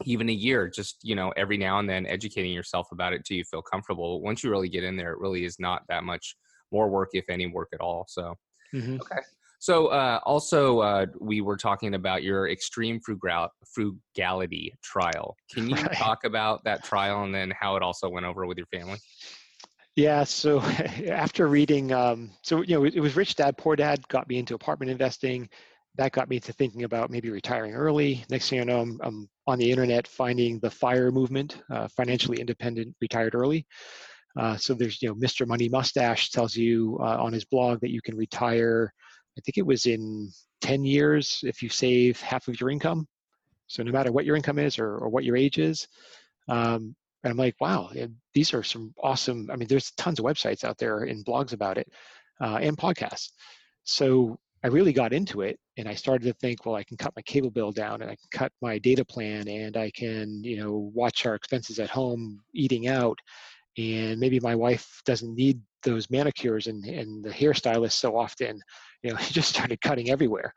even 0.05 0.29
a 0.29 0.33
year, 0.33 0.69
just, 0.69 0.99
you 1.03 1.15
know, 1.15 1.33
every 1.37 1.57
now 1.57 1.79
and 1.79 1.89
then 1.89 2.07
educating 2.07 2.53
yourself 2.53 2.89
about 2.93 3.13
it 3.13 3.25
till 3.25 3.37
you 3.37 3.45
feel 3.45 3.63
comfortable. 3.63 4.21
Once 4.23 4.43
you 4.43 4.51
really 4.51 4.69
get 4.69 4.85
in 4.85 4.97
there, 4.97 5.13
it 5.13 5.19
really 5.19 5.45
is 5.45 5.59
not 5.59 5.83
that 5.89 6.05
much 6.05 6.37
more 6.73 6.89
work, 6.89 7.11
if 7.13 7.25
any 7.29 7.47
work 7.47 7.69
at 7.73 7.81
all. 7.81 8.05
So, 8.09 8.35
mm-hmm. 8.75 8.97
okay. 8.97 9.21
So 9.65 9.87
uh, 9.87 10.21
also, 10.27 10.81
uh, 10.81 11.07
we 11.21 11.41
were 11.41 11.57
talking 11.57 11.95
about 11.95 12.23
your 12.23 12.51
extreme 12.51 13.01
frugal- 13.01 13.49
frugality 13.75 14.75
trial. 14.83 15.35
Can 15.51 15.71
you 15.71 15.77
right. 15.77 15.97
talk 15.97 16.25
about 16.25 16.65
that 16.65 16.85
trial 16.85 17.25
and 17.25 17.35
then 17.35 17.51
how 17.59 17.77
it 17.77 17.83
also 17.83 18.11
went 18.11 18.27
over 18.27 18.45
with 18.47 18.59
your 18.59 18.67
family? 18.67 18.99
Yeah. 19.97 20.25
So 20.25 20.61
after 21.09 21.49
reading, 21.49 21.93
um, 21.93 22.31
so 22.43 22.63
you 22.63 22.75
know, 22.75 22.85
it 22.85 23.01
was 23.01 23.17
Rich 23.17 23.37
Dad 23.37 23.57
Poor 23.57 23.75
Dad 23.75 24.07
got 24.09 24.29
me 24.29 24.39
into 24.39 24.55
apartment 24.55 24.91
investing. 24.91 25.49
That 25.97 26.13
got 26.13 26.29
me 26.29 26.41
to 26.41 26.53
thinking 26.53 26.83
about 26.83 27.11
maybe 27.11 27.31
retiring 27.31 27.73
early. 27.73 28.23
Next 28.29 28.51
thing 28.51 28.61
I 28.61 28.65
know, 28.65 28.81
I'm, 28.81 29.01
I'm 29.03 29.29
on 29.47 29.59
the 29.59 29.71
internet 29.71 30.07
finding 30.07 30.59
the 30.61 30.71
FIRE 30.71 31.11
movement, 31.11 31.63
uh, 31.71 31.89
financially 31.89 32.41
independent, 32.41 32.95
retired 33.01 33.35
early. 33.35 33.67
Uh, 34.39 34.57
so 34.57 34.75
there's, 34.75 35.01
you 35.01 35.09
know, 35.09 35.15
Mr. 35.15 35.47
Money 35.47 35.69
Mustache 35.69 36.31
tells 36.31 36.57
you 36.57 36.99
uh, 37.01 37.23
on 37.23 37.33
his 37.33 37.45
blog 37.45 37.81
that 37.81 37.91
you 37.91 38.01
can 38.03 38.17
retire 38.17 38.93
I 39.37 39.41
think 39.41 39.59
it 39.59 39.67
was 39.67 39.87
in 39.87 40.31
10 40.61 40.85
years 40.85 41.41
if 41.43 41.63
you 41.63 41.69
save 41.69 42.21
half 42.21 42.49
of 42.49 42.61
your 42.61 42.71
income. 42.71 43.07
So 43.67 43.83
no 43.83 43.93
matter 43.93 44.13
what 44.13 44.25
your 44.25 44.37
income 44.37 44.59
is 44.59 44.79
or, 44.79 44.99
or 44.99 45.09
what 45.09 45.25
your 45.25 45.37
age 45.37 45.59
is. 45.59 45.89
Um, 46.49 46.95
and 47.23 47.31
I'm 47.31 47.37
like, 47.37 47.57
wow, 47.61 47.91
these 48.35 48.53
are 48.53 48.63
some 48.63 48.93
awesome. 49.03 49.49
I 49.51 49.57
mean, 49.57 49.67
there's 49.67 49.93
tons 49.93 50.19
of 50.19 50.27
websites 50.27 50.63
out 50.63 50.77
there 50.79 51.05
and 51.05 51.25
blogs 51.25 51.53
about 51.55 51.79
it 51.79 51.89
uh, 52.41 52.59
and 52.61 52.77
podcasts. 52.77 53.31
So 53.85 54.39
I 54.65 54.69
really 54.69 54.95
got 54.95 55.13
into 55.13 55.43
it 55.43 55.59
and 55.77 55.87
I 55.87 55.95
started 55.95 56.25
to 56.27 56.33
think, 56.35 56.65
well, 56.65 56.75
I 56.75 56.85
can 56.85 56.97
cut 56.97 57.13
my 57.15 57.23
cable 57.23 57.51
bill 57.51 57.71
down 57.71 58.01
and 58.01 58.11
I 58.11 58.17
can 58.17 58.29
cut 58.33 58.53
my 58.63 58.79
data 58.79 59.05
plan 59.05 59.47
and 59.47 59.77
I 59.77 59.91
can, 59.91 60.43
you 60.43 60.57
know, 60.57 60.91
watch 60.95 61.27
our 61.27 61.35
expenses 61.35 61.79
at 61.79 61.91
home, 61.91 62.41
eating 62.55 62.89
out. 62.89 63.19
And 63.77 64.19
maybe 64.19 64.41
my 64.41 64.55
wife 64.55 65.03
doesn't 65.05 65.35
need 65.35 65.61
those 65.83 66.09
manicures 66.09 66.67
and, 66.67 66.83
and 66.87 67.23
the 67.23 67.31
hairstylist 67.31 67.93
so 67.93 68.17
often 68.17 68.59
you 69.05 69.11
know, 69.11 69.17
he 69.21 69.33
just 69.33 69.51
started 69.51 69.81
cutting 69.81 70.11
everywhere. 70.11 70.53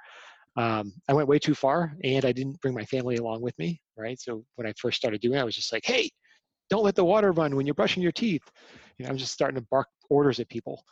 Um, 0.55 0.91
I 1.07 1.13
went 1.13 1.27
way 1.27 1.37
too 1.37 1.53
far 1.53 1.93
and 2.03 2.25
I 2.25 2.31
didn't 2.31 2.59
bring 2.61 2.73
my 2.73 2.85
family 2.85 3.17
along 3.17 3.41
with 3.41 3.57
me, 3.59 3.79
right? 3.95 4.19
So 4.19 4.43
when 4.55 4.65
I 4.65 4.73
first 4.79 4.97
started 4.97 5.21
doing 5.21 5.37
it, 5.37 5.41
I 5.41 5.43
was 5.43 5.55
just 5.55 5.71
like, 5.71 5.85
hey, 5.85 6.09
don't 6.69 6.83
let 6.83 6.95
the 6.95 7.05
water 7.05 7.31
run 7.31 7.55
when 7.55 7.67
you're 7.67 7.75
brushing 7.75 8.01
your 8.01 8.11
teeth. 8.11 8.41
You 8.97 9.05
know, 9.05 9.11
I'm 9.11 9.17
just 9.17 9.33
starting 9.33 9.59
to 9.59 9.67
bark 9.69 9.87
orders 10.09 10.39
at 10.39 10.49
people. 10.49 10.83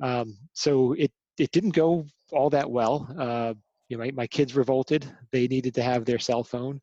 Um, 0.00 0.38
so 0.54 0.94
it, 0.94 1.12
it 1.38 1.50
didn't 1.50 1.74
go 1.74 2.06
all 2.32 2.50
that 2.50 2.70
well. 2.70 3.08
Uh, 3.18 3.54
you 3.88 3.96
know, 3.96 4.04
my, 4.04 4.10
my 4.12 4.26
kids 4.26 4.56
revolted. 4.56 5.06
They 5.32 5.46
needed 5.46 5.74
to 5.74 5.82
have 5.82 6.04
their 6.04 6.18
cell 6.18 6.44
phone. 6.44 6.80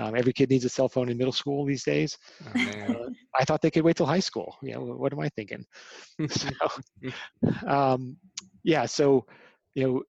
Um, 0.00 0.16
every 0.16 0.32
kid 0.32 0.48
needs 0.48 0.64
a 0.64 0.70
cell 0.70 0.88
phone 0.88 1.08
in 1.08 1.18
middle 1.18 1.32
school 1.32 1.64
these 1.66 1.84
days. 1.84 2.16
Oh, 2.46 2.70
uh, 2.70 3.08
I 3.38 3.44
thought 3.44 3.60
they 3.60 3.70
could 3.70 3.84
wait 3.84 3.96
till 3.96 4.06
high 4.06 4.20
school. 4.20 4.56
You 4.62 4.74
know, 4.74 4.80
what 4.80 5.12
am 5.12 5.20
I 5.20 5.28
thinking? 5.30 5.64
so, 6.30 6.48
um, 7.66 8.16
yeah, 8.62 8.86
so 8.86 9.26
you 9.74 9.84
know, 9.84 10.02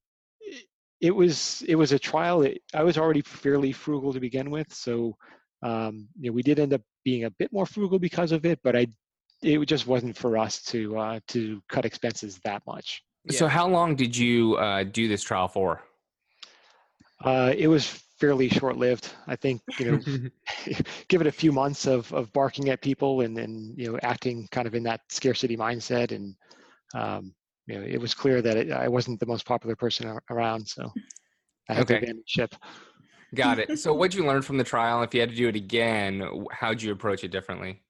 it 1.02 1.14
was 1.14 1.64
it 1.68 1.76
was 1.76 1.92
a 1.92 2.00
trial 2.00 2.40
that 2.40 2.58
I 2.74 2.84
was 2.84 2.98
already 2.98 3.22
fairly 3.22 3.74
frugal 3.74 4.14
to 4.14 4.22
begin 4.22 4.50
with, 4.50 4.74
so 4.74 5.18
um, 5.62 6.08
you 6.20 6.30
know 6.30 6.34
we 6.34 6.44
did 6.44 6.60
end 6.60 6.74
up 6.74 6.82
being 7.04 7.26
a 7.26 7.32
bit 7.32 7.52
more 7.52 7.66
frugal 7.66 8.00
because 8.00 8.32
of 8.32 8.46
it, 8.46 8.60
but 8.64 8.76
I 8.76 8.88
it 9.42 9.60
just 9.66 9.86
wasn't 9.86 10.16
for 10.16 10.38
us 10.38 10.62
to 10.64 10.98
uh, 10.98 11.20
to 11.30 11.62
cut 11.68 11.86
expenses 11.86 12.40
that 12.46 12.64
much. 12.66 13.04
So 13.30 13.48
how 13.48 13.68
long 13.68 13.96
did 13.96 14.16
you 14.16 14.56
uh, 14.56 14.84
do 14.84 15.08
this 15.08 15.24
trial 15.24 15.48
for? 15.48 15.82
Uh, 17.24 17.54
it 17.56 17.68
was 17.68 17.88
fairly 18.20 18.50
short 18.50 18.78
lived. 18.78 19.14
I 19.28 19.36
think 19.36 19.62
you 19.80 19.92
know, 19.92 20.30
give 21.08 21.22
it 21.22 21.28
a 21.28 21.32
few 21.32 21.52
months 21.52 21.88
of 21.88 22.12
of 22.14 22.32
barking 22.34 22.70
at 22.70 22.82
people 22.82 23.22
and 23.22 23.38
and 23.38 23.78
you 23.78 23.92
know 23.92 24.00
acting 24.04 24.48
kind 24.52 24.68
of 24.68 24.76
in 24.76 24.84
that 24.84 25.02
scarcity 25.10 25.56
mindset 25.56 26.12
and 26.12 26.36
um, 26.94 27.34
you 27.68 27.80
know, 27.80 27.86
it 27.86 28.00
was 28.00 28.14
clear 28.14 28.42
that 28.42 28.58
it, 28.58 28.72
I 28.72 28.88
wasn't 28.88 29.20
the 29.20 29.26
most 29.26 29.46
popular 29.46 29.76
person 29.76 30.18
around, 30.30 30.68
so 30.68 30.92
I 31.70 31.74
had 31.74 31.84
okay. 31.84 31.96
to 31.96 32.04
abandon 32.04 32.24
ship. 32.28 32.56
Got 33.34 33.60
it. 33.60 33.80
So, 33.80 33.94
what'd 33.96 34.14
you 34.14 34.26
learn 34.26 34.42
from 34.42 34.58
the 34.58 34.64
trial? 34.64 35.02
If 35.04 35.14
you 35.14 35.22
had 35.22 35.30
to 35.30 35.36
do 35.36 35.48
it 35.48 35.56
again, 35.56 36.46
how'd 36.52 36.82
you 36.82 36.92
approach 36.92 37.24
it 37.24 37.32
differently? 37.32 37.82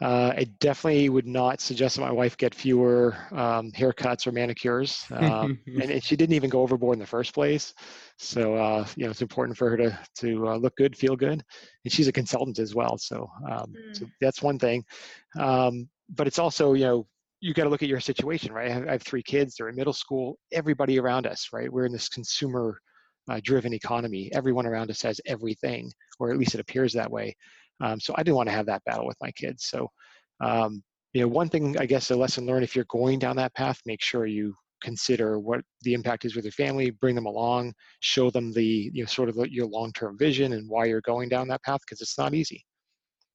Uh, 0.00 0.32
I 0.34 0.44
definitely 0.60 1.10
would 1.10 1.26
not 1.26 1.60
suggest 1.60 1.96
that 1.96 2.02
my 2.02 2.10
wife 2.10 2.36
get 2.38 2.54
fewer 2.54 3.16
um, 3.32 3.70
haircuts 3.72 4.26
or 4.26 4.32
manicures, 4.32 5.04
um, 5.10 5.58
and, 5.66 5.90
and, 5.90 6.02
she 6.02 6.16
didn't 6.16 6.34
even 6.34 6.48
go 6.48 6.62
overboard 6.62 6.94
in 6.94 7.00
the 7.00 7.06
first 7.06 7.34
place. 7.34 7.74
So 8.18 8.54
uh, 8.54 8.86
you 8.96 9.04
know, 9.04 9.10
it's 9.10 9.20
important 9.20 9.58
for 9.58 9.68
her 9.68 9.76
to 9.76 9.98
to 10.20 10.48
uh, 10.48 10.56
look 10.56 10.74
good, 10.76 10.96
feel 10.96 11.16
good, 11.16 11.44
and 11.84 11.92
she's 11.92 12.08
a 12.08 12.12
consultant 12.12 12.58
as 12.58 12.74
well. 12.74 12.96
So, 12.96 13.28
um, 13.50 13.74
mm. 13.76 13.96
so 13.96 14.06
that's 14.22 14.42
one 14.42 14.58
thing. 14.58 14.84
Um, 15.38 15.88
but 16.08 16.26
it's 16.26 16.38
also 16.38 16.72
you 16.72 16.84
know 16.84 17.06
you 17.40 17.52
got 17.52 17.64
to 17.64 17.70
look 17.70 17.82
at 17.82 17.88
your 17.88 18.00
situation, 18.00 18.52
right? 18.52 18.70
I 18.70 18.74
have, 18.74 18.88
I 18.88 18.92
have, 18.92 19.02
three 19.02 19.22
kids; 19.22 19.56
they're 19.56 19.68
in 19.68 19.76
middle 19.76 19.92
school. 19.92 20.38
Everybody 20.50 20.98
around 20.98 21.26
us, 21.26 21.48
right? 21.52 21.70
We're 21.70 21.86
in 21.86 21.92
this 21.92 22.08
consumer-driven 22.08 23.72
uh, 23.72 23.76
economy. 23.76 24.30
Everyone 24.32 24.64
around 24.64 24.90
us 24.90 25.02
has 25.02 25.20
everything, 25.26 25.92
or 26.18 26.30
at 26.30 26.38
least 26.38 26.54
it 26.54 26.60
appears 26.60 26.94
that 26.94 27.10
way. 27.10 27.36
Um, 27.80 28.00
so 28.00 28.14
I 28.16 28.22
didn't 28.22 28.36
want 28.36 28.48
to 28.48 28.54
have 28.54 28.66
that 28.66 28.84
battle 28.84 29.06
with 29.06 29.16
my 29.20 29.30
kids. 29.32 29.64
So, 29.64 29.88
um, 30.40 30.82
you 31.12 31.22
know, 31.22 31.28
one 31.28 31.48
thing 31.48 31.76
I 31.78 31.86
guess 31.86 32.10
a 32.10 32.16
lesson 32.16 32.46
learned: 32.46 32.64
if 32.64 32.76
you're 32.76 32.84
going 32.88 33.18
down 33.18 33.36
that 33.36 33.54
path, 33.54 33.80
make 33.86 34.02
sure 34.02 34.26
you 34.26 34.54
consider 34.82 35.38
what 35.38 35.60
the 35.82 35.94
impact 35.94 36.24
is 36.24 36.34
with 36.34 36.44
your 36.44 36.52
family. 36.52 36.90
Bring 36.90 37.14
them 37.14 37.26
along, 37.26 37.74
show 38.00 38.30
them 38.30 38.52
the 38.52 38.90
you 38.92 39.02
know 39.02 39.06
sort 39.06 39.28
of 39.28 39.36
your 39.50 39.66
long-term 39.66 40.18
vision 40.18 40.52
and 40.52 40.68
why 40.68 40.86
you're 40.86 41.02
going 41.02 41.28
down 41.28 41.48
that 41.48 41.62
path 41.62 41.80
because 41.86 42.00
it's 42.00 42.18
not 42.18 42.34
easy. 42.34 42.64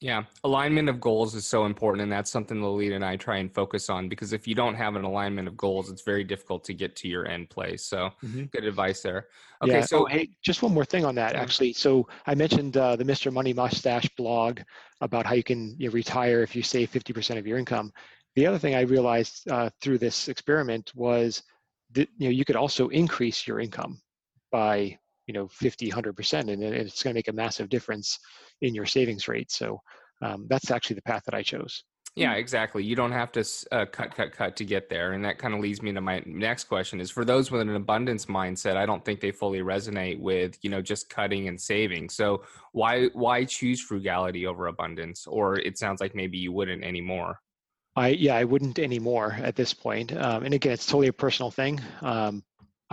Yeah, 0.06 0.26
alignment 0.44 0.88
of 0.88 1.02
goals 1.02 1.34
is 1.34 1.48
so 1.48 1.66
important, 1.66 2.04
and 2.04 2.12
that's 2.12 2.30
something 2.30 2.62
Lolita 2.62 2.94
and 2.94 3.04
I 3.04 3.16
try 3.16 3.38
and 3.38 3.52
focus 3.52 3.90
on 3.90 4.08
because 4.08 4.34
if 4.34 4.48
you 4.48 4.54
don't 4.54 4.76
have 4.76 4.96
an 4.96 5.04
alignment 5.04 5.48
of 5.48 5.58
goals, 5.58 5.90
it's 5.90 6.04
very 6.04 6.24
difficult 6.24 6.64
to 6.66 6.76
get 6.76 6.96
to 6.98 7.08
your 7.08 7.28
end 7.28 7.50
place. 7.50 7.84
So, 7.84 8.12
mm-hmm. 8.24 8.44
good 8.54 8.66
advice 8.66 9.02
there. 9.02 9.30
Okay, 9.64 9.80
yeah. 9.80 9.82
so 9.82 10.04
oh, 10.04 10.06
hey, 10.06 10.30
just 10.44 10.62
one 10.62 10.76
more 10.76 10.86
thing 10.86 11.06
on 11.06 11.16
that, 11.16 11.34
actually. 11.34 11.74
So, 11.74 12.08
I 12.28 12.36
mentioned 12.36 12.78
uh, 12.78 12.96
the 12.96 13.04
Mr. 13.04 13.34
Money 13.34 13.52
Mustache 13.52 14.08
blog 14.16 14.60
about 15.02 15.26
how 15.26 15.34
you 15.34 15.44
can 15.44 15.76
you 15.80 15.88
know, 15.88 15.94
retire 15.94 16.44
if 16.44 16.56
you 16.56 16.62
save 16.62 16.92
50% 16.92 17.40
of 17.40 17.48
your 17.48 17.58
income. 17.58 17.92
The 18.36 18.46
other 18.46 18.60
thing 18.60 18.76
I 18.76 18.82
realized 18.82 19.50
uh, 19.50 19.72
through 19.82 19.98
this 19.98 20.28
experiment 20.28 20.92
was 20.94 21.42
that 21.94 22.10
you 22.20 22.28
know 22.28 22.32
you 22.32 22.46
could 22.46 22.56
also 22.56 22.90
increase 22.90 23.48
your 23.48 23.60
income 23.60 24.00
by 24.52 25.00
you 25.28 25.34
know 25.34 25.48
50 25.48 25.90
100% 25.90 26.52
and 26.52 26.64
it's 26.64 27.04
going 27.04 27.14
to 27.14 27.18
make 27.18 27.28
a 27.28 27.34
massive 27.34 27.70
difference 27.70 28.20
in 28.62 28.76
your 28.76 28.86
savings 28.86 29.28
rate. 29.28 29.52
So 29.52 29.82
um, 30.22 30.46
that's 30.50 30.72
actually 30.72 30.96
the 30.96 31.02
path 31.04 31.24
that 31.26 31.36
i 31.36 31.44
chose. 31.44 31.84
Yeah 32.16 32.36
exactly. 32.36 32.82
You 32.82 32.96
don't 32.96 33.12
have 33.12 33.32
to 33.34 33.44
uh, 33.74 33.86
cut 33.86 34.16
cut 34.16 34.32
cut 34.32 34.56
to 34.56 34.64
get 34.64 34.90
there 34.90 35.12
and 35.12 35.26
that 35.26 35.38
kind 35.38 35.54
of 35.54 35.60
leads 35.60 35.82
me 35.82 35.92
to 35.92 36.00
my 36.00 36.24
next 36.26 36.66
question 36.66 37.02
is 37.02 37.12
for 37.12 37.26
those 37.26 37.52
with 37.52 37.62
an 37.62 37.76
abundance 37.76 38.28
mindset 38.28 38.78
i 38.78 38.86
don't 38.86 39.04
think 39.04 39.20
they 39.20 39.32
fully 39.32 39.60
resonate 39.60 40.20
with 40.20 40.58
you 40.62 40.70
know 40.70 40.82
just 40.82 41.10
cutting 41.10 41.50
and 41.50 41.60
saving. 41.60 42.10
So 42.10 42.44
why 42.72 43.08
why 43.08 43.44
choose 43.46 43.82
frugality 43.82 44.46
over 44.46 44.68
abundance? 44.68 45.28
Or 45.28 45.60
it 45.60 45.78
sounds 45.78 46.00
like 46.00 46.16
maybe 46.16 46.38
you 46.38 46.52
wouldn't 46.52 46.84
anymore. 46.84 47.40
I 47.96 48.10
yeah, 48.10 48.36
I 48.36 48.44
wouldn't 48.44 48.80
anymore 48.80 49.38
at 49.42 49.56
this 49.56 49.74
point. 49.74 50.16
Um, 50.16 50.44
and 50.44 50.54
again, 50.54 50.74
it's 50.74 50.86
totally 50.86 51.08
a 51.08 51.14
personal 51.14 51.52
thing. 51.52 51.82
Um, 52.02 52.44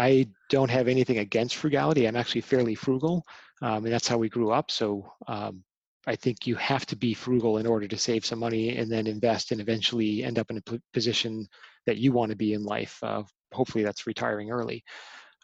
I 0.03 0.27
don't 0.49 0.71
have 0.71 0.89
anything 0.89 1.19
against 1.19 1.57
frugality. 1.57 2.03
I'm 2.07 2.17
actually 2.17 2.41
fairly 2.53 2.75
frugal, 2.75 3.25
um, 3.67 3.85
and 3.85 3.93
that's 3.93 4.09
how 4.09 4.19
we 4.19 4.29
grew 4.37 4.51
up. 4.51 4.71
So 4.71 5.13
um, 5.29 5.63
I 6.07 6.17
think 6.17 6.47
you 6.47 6.57
have 6.57 6.85
to 6.87 6.97
be 6.97 7.15
frugal 7.15 7.59
in 7.59 7.67
order 7.67 7.87
to 7.89 7.99
save 7.99 8.25
some 8.27 8.41
money 8.41 8.77
and 8.79 8.91
then 8.91 9.07
invest 9.07 9.53
and 9.53 9.61
eventually 9.61 10.25
end 10.25 10.39
up 10.39 10.51
in 10.51 10.59
a 10.59 10.81
position 10.93 11.47
that 11.87 11.99
you 11.99 12.11
want 12.13 12.31
to 12.31 12.37
be 12.45 12.53
in 12.55 12.65
life. 12.65 12.99
Uh, 13.03 13.23
hopefully, 13.53 13.85
that's 13.85 14.07
retiring 14.07 14.51
early. 14.51 14.83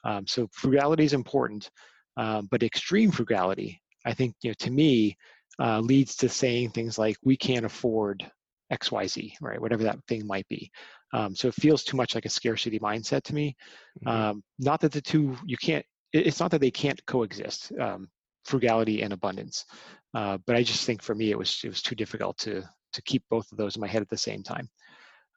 Um, 0.04 0.26
so 0.26 0.48
frugality 0.52 1.04
is 1.04 1.12
important, 1.12 1.70
um, 2.16 2.48
but 2.50 2.62
extreme 2.62 3.10
frugality, 3.12 3.80
I 4.04 4.12
think, 4.14 4.34
you 4.42 4.50
know, 4.50 4.54
to 4.60 4.70
me, 4.70 5.16
uh, 5.60 5.80
leads 5.80 6.16
to 6.16 6.28
saying 6.28 6.70
things 6.70 6.98
like, 6.98 7.16
"We 7.22 7.36
can't 7.36 7.66
afford 7.66 8.28
X, 8.70 8.90
Y, 8.92 9.06
Z," 9.06 9.36
right? 9.40 9.60
Whatever 9.60 9.84
that 9.84 9.98
thing 10.08 10.26
might 10.26 10.48
be. 10.48 10.70
Um, 11.12 11.34
so 11.34 11.48
it 11.48 11.54
feels 11.54 11.84
too 11.84 11.96
much 11.96 12.14
like 12.14 12.26
a 12.26 12.30
scarcity 12.30 12.78
mindset 12.78 13.22
to 13.24 13.34
me. 13.34 13.56
Mm-hmm. 14.04 14.08
Um, 14.08 14.42
not 14.58 14.80
that 14.80 14.92
the 14.92 15.00
two 15.00 15.36
you 15.44 15.56
can't. 15.56 15.84
It's 16.12 16.40
not 16.40 16.50
that 16.52 16.60
they 16.60 16.70
can't 16.70 17.04
coexist, 17.06 17.72
um, 17.78 18.08
frugality 18.44 19.02
and 19.02 19.12
abundance. 19.12 19.66
Uh, 20.14 20.38
but 20.46 20.56
I 20.56 20.62
just 20.62 20.86
think 20.86 21.02
for 21.02 21.14
me 21.14 21.30
it 21.30 21.38
was 21.38 21.60
it 21.64 21.68
was 21.68 21.82
too 21.82 21.94
difficult 21.94 22.38
to 22.38 22.62
to 22.92 23.02
keep 23.02 23.22
both 23.30 23.50
of 23.52 23.58
those 23.58 23.76
in 23.76 23.80
my 23.80 23.88
head 23.88 24.02
at 24.02 24.08
the 24.08 24.16
same 24.16 24.42
time. 24.42 24.68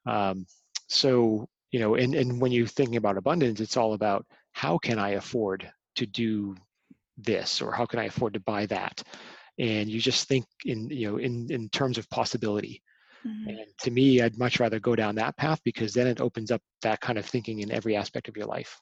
Um, 0.06 0.46
so 0.88 1.48
you 1.72 1.80
know, 1.80 1.96
and 1.96 2.16
and 2.16 2.42
when 2.42 2.52
you're 2.52 2.68
thinking 2.68 2.98
about 2.98 3.18
abundance, 3.18 3.60
it's 3.60 3.78
all 3.78 3.94
about 3.94 4.26
how 4.54 4.78
can 4.78 5.00
I 5.00 5.12
afford 5.12 5.72
to 5.96 6.06
do 6.06 6.56
this 7.18 7.62
or 7.62 7.72
how 7.72 7.86
can 7.86 8.00
I 8.00 8.06
afford 8.06 8.34
to 8.34 8.40
buy 8.42 8.66
that, 8.68 9.02
and 9.60 9.90
you 9.90 10.00
just 10.02 10.28
think 10.28 10.46
in 10.66 10.90
you 10.90 11.12
know 11.12 11.18
in 11.18 11.48
in 11.50 11.70
terms 11.70 11.98
of 11.98 12.10
possibility. 12.10 12.82
Mm-hmm. 13.26 13.50
And 13.50 13.60
to 13.82 13.92
me, 13.92 14.22
I'd 14.22 14.38
much 14.38 14.60
rather 14.60 14.80
go 14.80 14.96
down 14.96 15.16
that 15.16 15.38
path 15.38 15.60
because 15.64 15.94
then 15.94 16.08
it 16.08 16.22
opens 16.22 16.52
up 16.52 16.62
that 16.82 17.02
kind 17.02 17.20
of 17.20 17.26
thinking 17.26 17.60
in 17.60 17.72
every 17.72 17.96
aspect 17.96 18.28
of 18.28 18.36
your 18.36 18.48
life. 18.48 18.80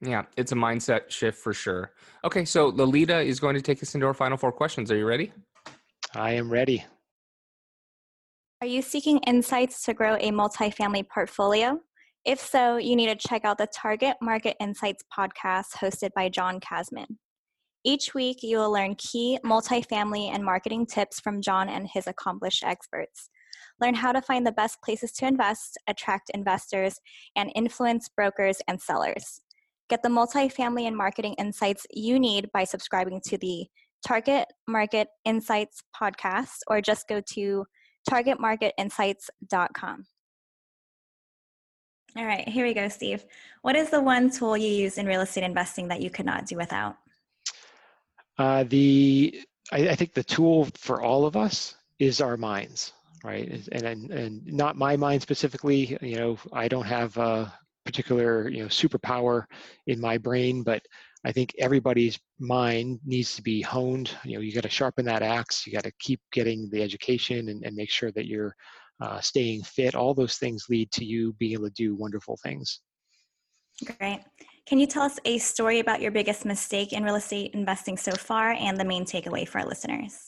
Yeah, 0.00 0.24
it's 0.36 0.52
a 0.52 0.54
mindset 0.54 1.10
shift 1.10 1.38
for 1.38 1.52
sure. 1.52 1.92
Okay, 2.24 2.44
so 2.44 2.66
Lolita 2.66 3.20
is 3.20 3.40
going 3.40 3.56
to 3.56 3.62
take 3.62 3.82
us 3.82 3.94
into 3.94 4.06
our 4.06 4.14
final 4.14 4.36
four 4.36 4.52
questions. 4.52 4.92
Are 4.92 4.96
you 4.96 5.06
ready? 5.06 5.32
I 6.14 6.32
am 6.32 6.50
ready. 6.50 6.84
Are 8.60 8.66
you 8.66 8.82
seeking 8.82 9.18
insights 9.26 9.82
to 9.84 9.94
grow 9.94 10.14
a 10.16 10.30
multifamily 10.30 11.08
portfolio? 11.08 11.80
If 12.24 12.40
so, 12.40 12.76
you 12.76 12.96
need 12.96 13.08
to 13.08 13.28
check 13.28 13.44
out 13.44 13.58
the 13.58 13.68
Target 13.74 14.16
Market 14.20 14.56
Insights 14.60 15.04
podcast 15.16 15.76
hosted 15.80 16.10
by 16.14 16.28
John 16.28 16.60
Casmon. 16.60 17.18
Each 17.84 18.14
week, 18.14 18.38
you 18.42 18.58
will 18.58 18.72
learn 18.72 18.96
key 18.96 19.38
multifamily 19.44 20.34
and 20.34 20.44
marketing 20.44 20.86
tips 20.86 21.20
from 21.20 21.40
John 21.40 21.68
and 21.68 21.88
his 21.92 22.06
accomplished 22.06 22.64
experts. 22.64 23.30
Learn 23.80 23.94
how 23.94 24.12
to 24.12 24.20
find 24.20 24.46
the 24.46 24.52
best 24.52 24.82
places 24.82 25.12
to 25.12 25.26
invest, 25.26 25.78
attract 25.86 26.30
investors, 26.34 27.00
and 27.36 27.52
influence 27.54 28.08
brokers 28.08 28.60
and 28.66 28.80
sellers. 28.80 29.40
Get 29.88 30.02
the 30.02 30.08
multifamily 30.08 30.86
and 30.86 30.96
marketing 30.96 31.34
insights 31.38 31.86
you 31.90 32.18
need 32.18 32.50
by 32.52 32.64
subscribing 32.64 33.20
to 33.26 33.38
the 33.38 33.66
Target 34.06 34.46
Market 34.66 35.08
Insights 35.24 35.82
podcast 35.98 36.58
or 36.66 36.80
just 36.80 37.08
go 37.08 37.20
to 37.32 37.64
targetmarketinsights.com. 38.08 40.06
All 42.16 42.24
right, 42.24 42.48
here 42.48 42.64
we 42.66 42.74
go, 42.74 42.88
Steve. 42.88 43.24
What 43.62 43.76
is 43.76 43.90
the 43.90 44.00
one 44.00 44.30
tool 44.30 44.56
you 44.56 44.68
use 44.68 44.98
in 44.98 45.06
real 45.06 45.20
estate 45.20 45.44
investing 45.44 45.88
that 45.88 46.00
you 46.00 46.10
could 46.10 46.26
not 46.26 46.46
do 46.46 46.56
without? 46.56 46.96
Uh, 48.38 48.64
the 48.64 49.44
I, 49.72 49.88
I, 49.90 49.94
think 49.94 50.14
the 50.14 50.24
tool 50.24 50.68
for 50.74 51.02
all 51.02 51.26
of 51.26 51.36
us 51.36 51.74
is 51.98 52.20
our 52.20 52.36
minds, 52.36 52.92
right? 53.24 53.48
And, 53.72 53.82
and 53.84 54.10
and 54.10 54.46
not 54.46 54.76
my 54.76 54.96
mind 54.96 55.22
specifically. 55.22 55.96
You 56.00 56.16
know, 56.16 56.38
I 56.52 56.68
don't 56.68 56.86
have 56.86 57.16
a 57.16 57.52
particular 57.84 58.48
you 58.48 58.62
know 58.62 58.68
superpower 58.68 59.44
in 59.86 60.00
my 60.00 60.18
brain, 60.18 60.62
but 60.62 60.82
I 61.24 61.32
think 61.32 61.54
everybody's 61.58 62.18
mind 62.38 63.00
needs 63.04 63.34
to 63.36 63.42
be 63.42 63.60
honed. 63.60 64.10
You 64.24 64.34
know, 64.34 64.40
you 64.40 64.52
got 64.52 64.62
to 64.62 64.70
sharpen 64.70 65.04
that 65.06 65.22
axe. 65.22 65.66
You 65.66 65.72
got 65.72 65.84
to 65.84 65.92
keep 65.98 66.20
getting 66.32 66.68
the 66.70 66.82
education 66.82 67.48
and, 67.48 67.64
and 67.64 67.74
make 67.74 67.90
sure 67.90 68.12
that 68.12 68.26
you're 68.26 68.54
uh, 69.00 69.20
staying 69.20 69.62
fit. 69.62 69.94
All 69.94 70.14
those 70.14 70.36
things 70.36 70.66
lead 70.68 70.90
to 70.92 71.04
you 71.04 71.32
being 71.34 71.52
able 71.52 71.64
to 71.64 71.70
do 71.70 71.96
wonderful 71.96 72.38
things. 72.42 72.80
Great. 73.84 74.20
Can 74.66 74.78
you 74.78 74.86
tell 74.86 75.02
us 75.02 75.18
a 75.24 75.38
story 75.38 75.80
about 75.80 76.00
your 76.00 76.10
biggest 76.10 76.44
mistake 76.44 76.92
in 76.92 77.04
real 77.04 77.14
estate 77.14 77.52
investing 77.54 77.96
so 77.96 78.12
far 78.12 78.52
and 78.52 78.78
the 78.78 78.84
main 78.84 79.04
takeaway 79.04 79.48
for 79.48 79.60
our 79.60 79.66
listeners? 79.66 80.27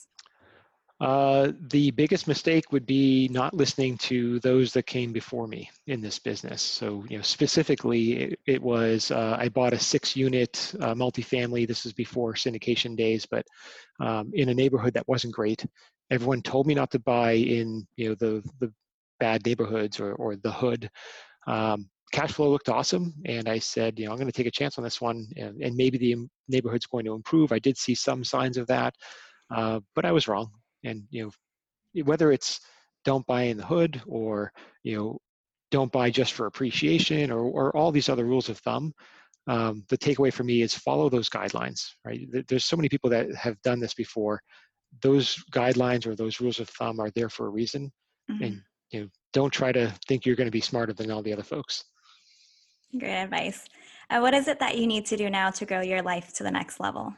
Uh, 1.01 1.51
the 1.69 1.89
biggest 1.89 2.27
mistake 2.27 2.71
would 2.71 2.85
be 2.85 3.27
not 3.31 3.55
listening 3.55 3.97
to 3.97 4.39
those 4.41 4.71
that 4.71 4.85
came 4.85 5.11
before 5.11 5.47
me 5.47 5.67
in 5.87 5.99
this 5.99 6.19
business. 6.19 6.61
So, 6.61 7.03
you 7.09 7.17
know, 7.17 7.23
specifically, 7.23 8.13
it, 8.13 8.39
it 8.45 8.61
was 8.61 9.09
uh, 9.09 9.35
I 9.39 9.49
bought 9.49 9.73
a 9.73 9.79
six-unit 9.79 10.75
uh, 10.79 10.93
multifamily. 10.93 11.67
This 11.67 11.85
was 11.85 11.93
before 11.93 12.35
syndication 12.35 12.95
days, 12.95 13.25
but 13.25 13.43
um, 13.99 14.29
in 14.35 14.49
a 14.49 14.53
neighborhood 14.53 14.93
that 14.93 15.07
wasn't 15.07 15.33
great. 15.33 15.65
Everyone 16.11 16.43
told 16.43 16.67
me 16.67 16.75
not 16.75 16.91
to 16.91 16.99
buy 16.99 17.31
in, 17.31 17.87
you 17.95 18.09
know, 18.09 18.15
the 18.15 18.47
the 18.59 18.71
bad 19.19 19.43
neighborhoods 19.43 19.99
or 19.99 20.13
or 20.13 20.35
the 20.35 20.51
hood. 20.51 20.87
Um, 21.47 21.89
cash 22.11 22.33
flow 22.33 22.51
looked 22.51 22.69
awesome, 22.69 23.15
and 23.25 23.49
I 23.49 23.57
said, 23.57 23.97
you 23.97 24.05
know, 24.05 24.11
I'm 24.11 24.19
going 24.19 24.27
to 24.27 24.37
take 24.37 24.45
a 24.45 24.51
chance 24.51 24.77
on 24.77 24.83
this 24.83 25.01
one, 25.01 25.25
and, 25.35 25.63
and 25.63 25.75
maybe 25.75 25.97
the 25.97 26.15
neighborhood's 26.47 26.85
going 26.85 27.05
to 27.05 27.15
improve. 27.15 27.51
I 27.51 27.57
did 27.57 27.75
see 27.75 27.95
some 27.95 28.23
signs 28.23 28.57
of 28.57 28.67
that, 28.67 28.93
uh, 29.49 29.79
but 29.95 30.05
I 30.05 30.11
was 30.11 30.27
wrong 30.27 30.51
and 30.83 31.03
you 31.09 31.23
know 31.23 32.03
whether 32.03 32.31
it's 32.31 32.59
don't 33.03 33.25
buy 33.25 33.43
in 33.43 33.57
the 33.57 33.65
hood 33.65 34.01
or 34.05 34.51
you 34.83 34.97
know 34.97 35.17
don't 35.71 35.91
buy 35.91 36.09
just 36.09 36.33
for 36.33 36.45
appreciation 36.47 37.31
or, 37.31 37.39
or 37.39 37.75
all 37.75 37.91
these 37.91 38.09
other 38.09 38.25
rules 38.25 38.49
of 38.49 38.57
thumb 38.59 38.93
um, 39.47 39.83
the 39.89 39.97
takeaway 39.97 40.31
for 40.31 40.43
me 40.43 40.61
is 40.61 40.75
follow 40.75 41.09
those 41.09 41.29
guidelines 41.29 41.81
right? 42.05 42.27
There's 42.47 42.65
so 42.65 42.77
many 42.77 42.89
people 42.89 43.09
that 43.09 43.33
have 43.35 43.61
done 43.63 43.79
this 43.79 43.93
before. 43.93 44.41
Those 45.01 45.41
guidelines 45.51 46.05
or 46.05 46.15
those 46.15 46.39
rules 46.39 46.59
of 46.59 46.69
thumb 46.69 46.99
are 46.99 47.11
there 47.11 47.29
for 47.29 47.47
a 47.47 47.49
reason 47.49 47.91
mm-hmm. 48.29 48.43
and 48.43 48.61
you 48.91 49.01
know 49.01 49.07
don't 49.33 49.51
try 49.51 49.71
to 49.71 49.93
think 50.07 50.25
you're 50.25 50.35
going 50.35 50.47
to 50.47 50.51
be 50.51 50.61
smarter 50.61 50.93
than 50.93 51.11
all 51.11 51.21
the 51.21 51.33
other 51.33 51.43
folks. 51.43 51.83
Great 52.97 53.23
advice. 53.23 53.65
Uh, 54.09 54.19
what 54.19 54.33
is 54.33 54.49
it 54.49 54.59
that 54.59 54.77
you 54.77 54.85
need 54.85 55.05
to 55.05 55.15
do 55.15 55.29
now 55.29 55.49
to 55.49 55.65
grow 55.65 55.79
your 55.79 56.01
life 56.01 56.33
to 56.33 56.43
the 56.43 56.51
next 56.51 56.81
level? 56.81 57.13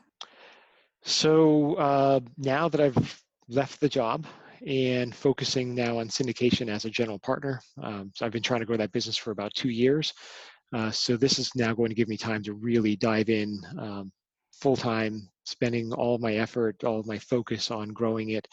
So 1.02 1.74
uh, 1.76 2.20
now 2.38 2.70
that 2.70 2.80
i've 2.80 3.23
left 3.48 3.80
the 3.80 3.90
job 3.90 4.26
and 4.66 5.14
focusing 5.14 5.76
now 5.76 6.00
on 6.00 6.08
syndication 6.08 6.70
as 6.70 6.86
a 6.86 6.90
general 6.90 7.20
partner. 7.20 7.60
Um, 7.82 8.12
so 8.16 8.26
I've 8.26 8.32
been 8.32 8.44
trying 8.44 8.62
to 8.62 8.66
grow 8.66 8.78
that 8.78 8.92
business 8.92 9.18
for 9.18 9.32
about 9.32 9.54
two 9.54 9.70
years. 9.70 10.14
Uh, 10.74 10.90
so 10.90 11.18
this 11.18 11.38
is 11.38 11.52
now 11.56 11.74
going 11.74 11.90
to 11.90 11.96
give 11.96 12.08
me 12.08 12.18
time 12.18 12.42
to 12.44 12.54
really 12.54 12.96
dive 12.96 13.30
in 13.30 13.60
um, 13.78 14.12
full 14.54 14.76
time, 14.76 15.30
spending 15.46 15.94
all 15.94 16.18
my 16.18 16.36
effort, 16.36 16.84
all 16.84 17.04
my 17.06 17.20
focus 17.20 17.72
on 17.72 17.90
growing 17.90 18.30
it. 18.30 18.48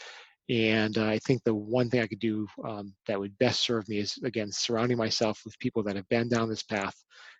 And 0.48 0.98
uh, 0.98 1.07
I 1.07 1.18
think 1.20 1.44
the 1.44 1.55
one 1.55 1.88
thing 1.88 2.00
I 2.00 2.09
could 2.09 2.18
do 2.18 2.46
um, 2.64 2.92
that 3.07 3.18
would 3.18 3.38
best 3.38 3.61
serve 3.61 3.88
me 3.88 3.98
is, 3.98 4.18
again, 4.24 4.50
surrounding 4.50 4.98
myself 4.98 5.40
with 5.44 5.59
people 5.61 5.83
that 5.85 5.94
have 5.94 6.09
been 6.09 6.29
down 6.29 6.48
this 6.48 6.64
path, 6.64 6.94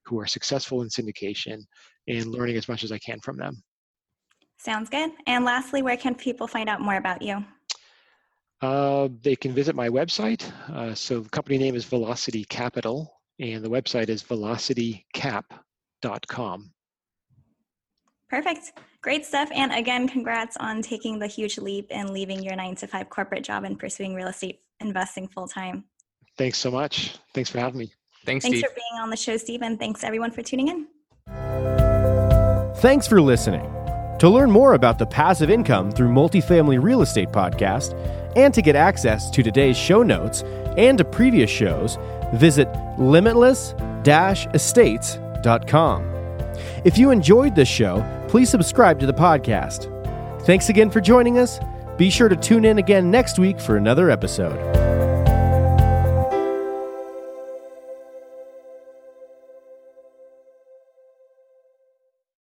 who 0.06 0.20
are 0.20 0.26
successful 0.26 0.82
in 0.82 0.88
syndication, 0.88 1.64
and 2.06 2.26
learning 2.26 2.56
as 2.56 2.68
much 2.68 2.84
as 2.84 2.92
I 2.92 2.98
can 2.98 3.18
from 3.20 3.36
them. 3.36 3.60
Sounds 4.62 4.90
good. 4.90 5.11
And 5.27 5.46
lastly, 5.46 5.81
where 5.81 5.96
can 5.96 6.14
people 6.14 6.46
find 6.46 6.68
out 6.68 6.83
more 6.83 6.96
about 6.96 7.23
you? 7.23 7.42
Uh, 8.61 9.09
they 9.23 9.35
can 9.35 9.55
visit 9.55 9.75
my 9.75 9.88
website. 9.88 10.53
Uh, 10.68 10.94
so 10.94 11.20
the 11.20 11.31
company 11.31 11.57
name 11.57 11.75
is 11.75 11.87
Velocity 11.87 12.44
Capital, 12.44 13.11
and 13.38 13.64
the 13.64 13.70
website 13.70 14.11
is 14.11 14.23
velocitycap.com. 14.23 16.73
Perfect. 18.29 18.73
Great 19.01 19.25
stuff. 19.25 19.49
And 19.55 19.73
again, 19.73 20.07
congrats 20.07 20.59
on 20.59 20.83
taking 20.83 21.18
the 21.18 21.27
huge 21.27 21.57
leap 21.57 21.87
and 21.90 22.11
leaving 22.11 22.42
your 22.42 22.55
nine 22.55 22.75
to 22.77 22.87
five 22.87 23.09
corporate 23.09 23.44
job 23.44 23.64
and 23.64 23.79
pursuing 23.79 24.14
real 24.14 24.29
estate 24.29 24.61
investing 24.81 25.27
full 25.27 25.49
time. 25.49 25.85
Thanks 26.37 26.59
so 26.59 26.70
much. 26.70 27.16
Thanks 27.33 27.49
for 27.49 27.61
having 27.61 27.79
me. 27.79 27.94
Thanks, 28.27 28.44
thanks 28.44 28.59
Steve. 28.59 28.68
for 28.68 28.75
being 28.75 29.03
on 29.03 29.09
the 29.09 29.16
show, 29.16 29.38
Steve, 29.38 29.62
and 29.62 29.79
thanks 29.79 30.05
everyone 30.05 30.33
for 30.33 30.42
tuning 30.42 30.68
in. 30.68 30.87
Thanks 32.77 33.07
for 33.07 33.23
listening. 33.23 33.80
To 34.20 34.28
learn 34.28 34.50
more 34.50 34.74
about 34.74 34.98
the 34.98 35.06
Passive 35.06 35.48
Income 35.48 35.92
through 35.92 36.11
Multifamily 36.11 36.83
Real 36.83 37.00
Estate 37.00 37.30
podcast, 37.30 37.94
and 38.37 38.52
to 38.52 38.61
get 38.61 38.76
access 38.76 39.30
to 39.30 39.42
today's 39.42 39.78
show 39.78 40.02
notes 40.02 40.42
and 40.76 40.98
to 40.98 41.04
previous 41.04 41.50
shows, 41.50 41.96
visit 42.35 42.68
limitless 42.98 43.74
estates.com. 44.06 46.04
If 46.85 46.98
you 46.98 47.11
enjoyed 47.11 47.54
this 47.54 47.68
show, 47.68 48.04
please 48.28 48.50
subscribe 48.50 49.00
to 49.00 49.06
the 49.06 49.14
podcast. 49.14 49.88
Thanks 50.42 50.68
again 50.68 50.90
for 50.90 51.00
joining 51.00 51.38
us. 51.38 51.59
Be 51.96 52.11
sure 52.11 52.28
to 52.28 52.37
tune 52.37 52.66
in 52.66 52.76
again 52.76 53.11
next 53.11 53.38
week 53.38 53.59
for 53.59 53.78
another 53.78 54.11
episode. 54.11 54.89